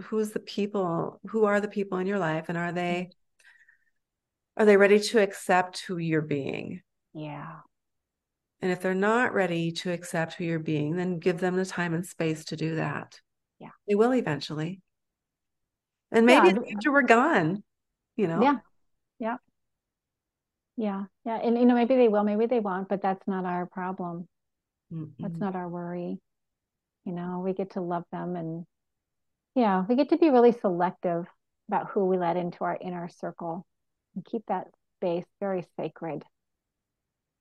who's 0.04 0.32
the 0.32 0.39
people 0.39 1.20
who 1.28 1.46
are 1.46 1.62
the 1.62 1.68
people 1.68 1.98
in 1.98 2.08
your 2.08 2.20
life 2.20 2.50
and 2.50 2.58
are 2.58 2.72
they 2.72 3.10
mm-hmm. 3.10 4.63
are 4.63 4.66
they 4.66 4.78
ready 4.78 5.00
to 5.00 5.20
accept 5.20 5.84
who 5.88 5.98
you're 5.98 6.22
being 6.22 6.82
yeah 7.13 7.58
and 8.62 8.72
if 8.72 8.82
they're 8.82 8.94
not 8.94 9.34
ready 9.34 9.72
to 9.72 9.92
accept 9.92 10.34
who 10.34 10.44
you're 10.44 10.60
being 10.60 10.96
then 10.96 11.20
give 11.20 11.39
them 11.39 11.56
the 11.56 11.66
time 11.66 11.94
and 11.94 12.06
space 12.06 12.46
to 12.46 12.56
do 12.56 12.76
that 12.76 13.20
yeah 13.60 13.70
they 13.88 13.96
will 13.96 14.13
eventually 14.13 14.82
and 16.12 16.26
maybe 16.26 16.48
yeah. 16.48 16.76
after 16.76 16.92
we're 16.92 17.02
gone 17.02 17.63
you 18.16 18.28
know 18.28 18.42
yeah 18.42 18.58
yeah 19.20 19.38
Yeah. 20.76 21.06
Yeah. 21.24 21.38
And, 21.38 21.56
you 21.56 21.66
know, 21.66 21.76
maybe 21.76 21.96
they 21.96 22.08
will, 22.08 22.24
maybe 22.24 22.48
they 22.48 22.60
won't, 22.60 22.89
but 22.89 23.00
that's 23.02 23.28
not 23.28 23.46
our 23.46 23.68
problem. 23.68 24.28
Mm-mm. 24.92 25.12
That's 25.20 25.38
not 25.38 25.56
our 25.56 25.70
worry. 25.70 26.20
You 27.06 27.13
know, 27.13 27.42
we 27.44 27.54
get 27.54 27.72
to 27.72 27.82
love 27.82 28.06
them 28.12 28.36
and, 28.36 28.66
yeah, 29.56 29.84
we 29.88 29.96
get 29.96 30.10
to 30.10 30.18
be 30.18 30.30
really 30.30 30.54
selective 30.54 31.26
about 31.68 31.89
who 31.89 32.06
we 32.06 32.18
let 32.18 32.38
into 32.38 32.63
our 32.63 32.78
inner 32.80 33.10
circle 33.10 33.66
and 34.16 34.26
keep 34.26 34.44
that 34.48 34.68
space 34.98 35.26
very 35.39 35.66
sacred. 35.78 36.24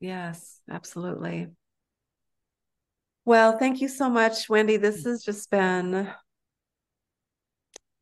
Yes, 0.00 0.60
absolutely. 0.70 1.48
Well, 3.24 3.56
thank 3.56 3.80
you 3.80 3.88
so 3.88 4.10
much, 4.10 4.48
Wendy. 4.48 4.76
This 4.76 5.04
has 5.04 5.22
just 5.22 5.48
been, 5.48 6.10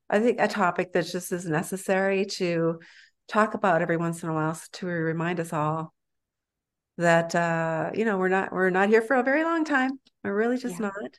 I 0.08 0.18
think, 0.18 0.40
a 0.40 0.48
topic 0.48 0.94
that 0.94 1.04
just 1.06 1.30
is 1.30 1.44
necessary 1.44 2.24
to 2.36 2.80
talk 3.28 3.52
about 3.52 3.82
every 3.82 3.98
once 3.98 4.22
in 4.22 4.30
a 4.30 4.34
while 4.34 4.58
to 4.72 4.86
remind 4.86 5.40
us 5.40 5.52
all 5.52 5.92
that 6.96 7.34
uh, 7.34 7.90
you 7.94 8.04
know 8.04 8.18
we're 8.18 8.28
not 8.28 8.52
we're 8.52 8.70
not 8.70 8.88
here 8.88 9.02
for 9.02 9.16
a 9.16 9.22
very 9.22 9.44
long 9.44 9.64
time. 9.64 10.00
We're 10.24 10.34
really 10.34 10.58
just 10.58 10.80
yeah. 10.80 10.86
not. 10.88 11.18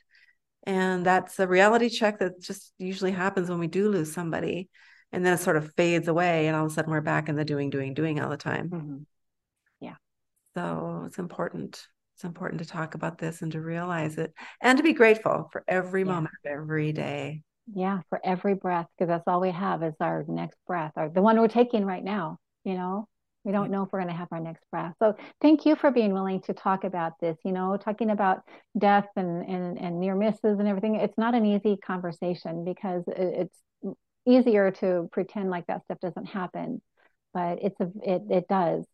And 0.64 1.04
that's 1.04 1.38
a 1.38 1.48
reality 1.48 1.88
check 1.88 2.20
that 2.20 2.40
just 2.40 2.72
usually 2.78 3.12
happens 3.12 3.48
when 3.48 3.58
we 3.58 3.66
do 3.66 3.88
lose 3.88 4.12
somebody. 4.12 4.68
And 5.10 5.26
then 5.26 5.34
it 5.34 5.40
sort 5.40 5.56
of 5.56 5.72
fades 5.74 6.08
away, 6.08 6.46
and 6.46 6.56
all 6.56 6.64
of 6.64 6.70
a 6.70 6.74
sudden 6.74 6.90
we're 6.90 7.02
back 7.02 7.28
in 7.28 7.36
the 7.36 7.44
doing, 7.44 7.68
doing, 7.68 7.92
doing 7.92 8.20
all 8.20 8.30
the 8.30 8.36
time. 8.36 8.70
Mm-hmm. 8.70 8.96
Yeah. 9.80 9.96
So 10.54 11.04
it's 11.06 11.18
important. 11.18 11.86
It's 12.16 12.24
important 12.24 12.60
to 12.60 12.66
talk 12.66 12.94
about 12.94 13.18
this 13.18 13.42
and 13.42 13.52
to 13.52 13.60
realize 13.60 14.16
it 14.16 14.32
and 14.60 14.78
to 14.78 14.82
be 14.82 14.92
grateful 14.92 15.48
for 15.52 15.64
every 15.66 16.02
yeah. 16.02 16.12
moment 16.12 16.34
every 16.46 16.92
day. 16.92 17.42
Yeah, 17.74 18.00
for 18.08 18.20
every 18.24 18.54
breath, 18.54 18.86
because 18.96 19.08
that's 19.08 19.24
all 19.26 19.40
we 19.40 19.50
have 19.50 19.82
is 19.82 19.94
our 20.00 20.24
next 20.28 20.58
breath, 20.66 20.92
or 20.96 21.08
the 21.08 21.22
one 21.22 21.38
we're 21.38 21.48
taking 21.48 21.84
right 21.84 22.02
now, 22.02 22.38
you 22.64 22.74
know? 22.74 23.06
We 23.44 23.52
don't 23.52 23.70
know 23.70 23.82
if 23.82 23.92
we're 23.92 24.00
going 24.00 24.12
to 24.12 24.18
have 24.18 24.28
our 24.30 24.40
next 24.40 24.64
breath. 24.70 24.94
So 24.98 25.16
thank 25.40 25.66
you 25.66 25.74
for 25.74 25.90
being 25.90 26.12
willing 26.12 26.40
to 26.42 26.54
talk 26.54 26.84
about 26.84 27.12
this, 27.20 27.36
you 27.44 27.52
know, 27.52 27.76
talking 27.76 28.10
about 28.10 28.42
death 28.78 29.08
and, 29.16 29.44
and, 29.48 29.78
and 29.78 30.00
near 30.00 30.14
misses 30.14 30.58
and 30.58 30.68
everything. 30.68 30.96
It's 30.96 31.18
not 31.18 31.34
an 31.34 31.44
easy 31.44 31.76
conversation 31.76 32.64
because 32.64 33.02
it's 33.08 33.56
easier 34.26 34.70
to 34.70 35.08
pretend 35.10 35.50
like 35.50 35.66
that 35.66 35.82
stuff 35.84 35.98
doesn't 36.00 36.26
happen, 36.26 36.80
but 37.34 37.58
it's 37.62 37.80
a, 37.80 37.90
it, 38.04 38.22
it 38.30 38.48
does. 38.48 38.86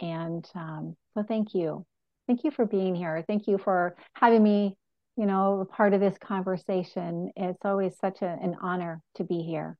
And 0.00 0.46
um, 0.54 0.96
so 1.14 1.24
thank 1.26 1.54
you. 1.54 1.86
Thank 2.26 2.44
you 2.44 2.50
for 2.50 2.66
being 2.66 2.94
here. 2.94 3.24
Thank 3.26 3.46
you 3.46 3.56
for 3.56 3.96
having 4.14 4.42
me, 4.42 4.76
you 5.16 5.24
know, 5.24 5.66
part 5.74 5.94
of 5.94 6.00
this 6.00 6.18
conversation. 6.18 7.30
It's 7.36 7.64
always 7.64 7.96
such 7.98 8.20
a, 8.20 8.26
an 8.26 8.56
honor 8.60 9.00
to 9.14 9.24
be 9.24 9.40
here. 9.42 9.78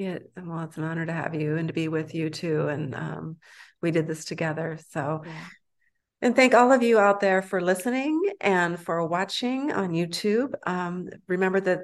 Yeah, 0.00 0.20
well, 0.34 0.64
it's 0.64 0.78
an 0.78 0.84
honor 0.84 1.04
to 1.04 1.12
have 1.12 1.34
you 1.34 1.58
and 1.58 1.68
to 1.68 1.74
be 1.74 1.88
with 1.88 2.14
you 2.14 2.30
too. 2.30 2.68
And 2.68 2.94
um, 2.94 3.36
we 3.82 3.90
did 3.90 4.06
this 4.06 4.24
together. 4.24 4.78
So, 4.88 5.24
yeah. 5.26 5.44
and 6.22 6.34
thank 6.34 6.54
all 6.54 6.72
of 6.72 6.82
you 6.82 6.98
out 6.98 7.20
there 7.20 7.42
for 7.42 7.60
listening 7.60 8.18
and 8.40 8.80
for 8.80 9.06
watching 9.06 9.70
on 9.72 9.90
YouTube. 9.90 10.54
Um, 10.66 11.10
remember 11.28 11.60
that 11.60 11.80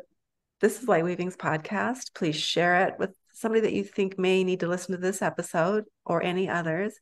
this 0.63 0.81
is 0.81 0.89
Light 0.89 1.05
Weavings 1.05 1.37
podcast. 1.37 2.15
Please 2.15 2.37
share 2.37 2.87
it 2.87 2.95
with 2.99 3.15
somebody 3.35 3.61
that 3.61 3.75
you 3.75 3.85
think 3.85 4.19
may 4.19 4.45
need 4.45 4.61
to 4.61 4.67
listen 4.67 4.93
to 4.93 4.99
this 4.99 5.21
episode 5.21 5.85
or 6.07 6.23
any 6.23 6.49
others. 6.49 6.95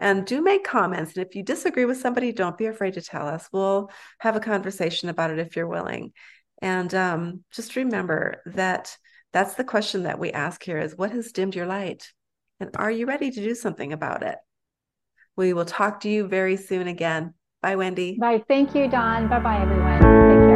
And 0.00 0.26
do 0.26 0.42
make 0.42 0.64
comments. 0.64 1.16
And 1.16 1.24
if 1.24 1.36
you 1.36 1.44
disagree 1.44 1.84
with 1.84 1.98
somebody, 1.98 2.32
don't 2.32 2.58
be 2.58 2.66
afraid 2.66 2.94
to 2.94 3.02
tell 3.02 3.28
us. 3.28 3.48
We'll 3.52 3.88
have 4.18 4.34
a 4.34 4.40
conversation 4.40 5.10
about 5.10 5.30
it 5.30 5.38
if 5.38 5.54
you're 5.54 5.68
willing. 5.68 6.10
And 6.60 6.92
um, 6.92 7.44
just 7.52 7.76
remember 7.76 8.42
that 8.46 8.96
that's 9.32 9.54
the 9.54 9.64
question 9.64 10.04
that 10.04 10.18
we 10.18 10.32
ask 10.32 10.62
here 10.62 10.78
is 10.78 10.96
what 10.96 11.10
has 11.10 11.32
dimmed 11.32 11.54
your 11.54 11.66
light? 11.66 12.12
And 12.60 12.70
are 12.76 12.90
you 12.90 13.06
ready 13.06 13.30
to 13.30 13.42
do 13.42 13.54
something 13.54 13.92
about 13.92 14.22
it? 14.22 14.36
We 15.36 15.52
will 15.52 15.66
talk 15.66 16.00
to 16.00 16.08
you 16.08 16.26
very 16.26 16.56
soon 16.56 16.88
again. 16.88 17.34
Bye, 17.60 17.76
Wendy. 17.76 18.16
Bye. 18.18 18.42
Thank 18.48 18.74
you, 18.74 18.88
Dawn. 18.88 19.28
Bye 19.28 19.40
bye, 19.40 19.60
everyone. 19.60 20.00
Take 20.00 20.48
care. 20.48 20.55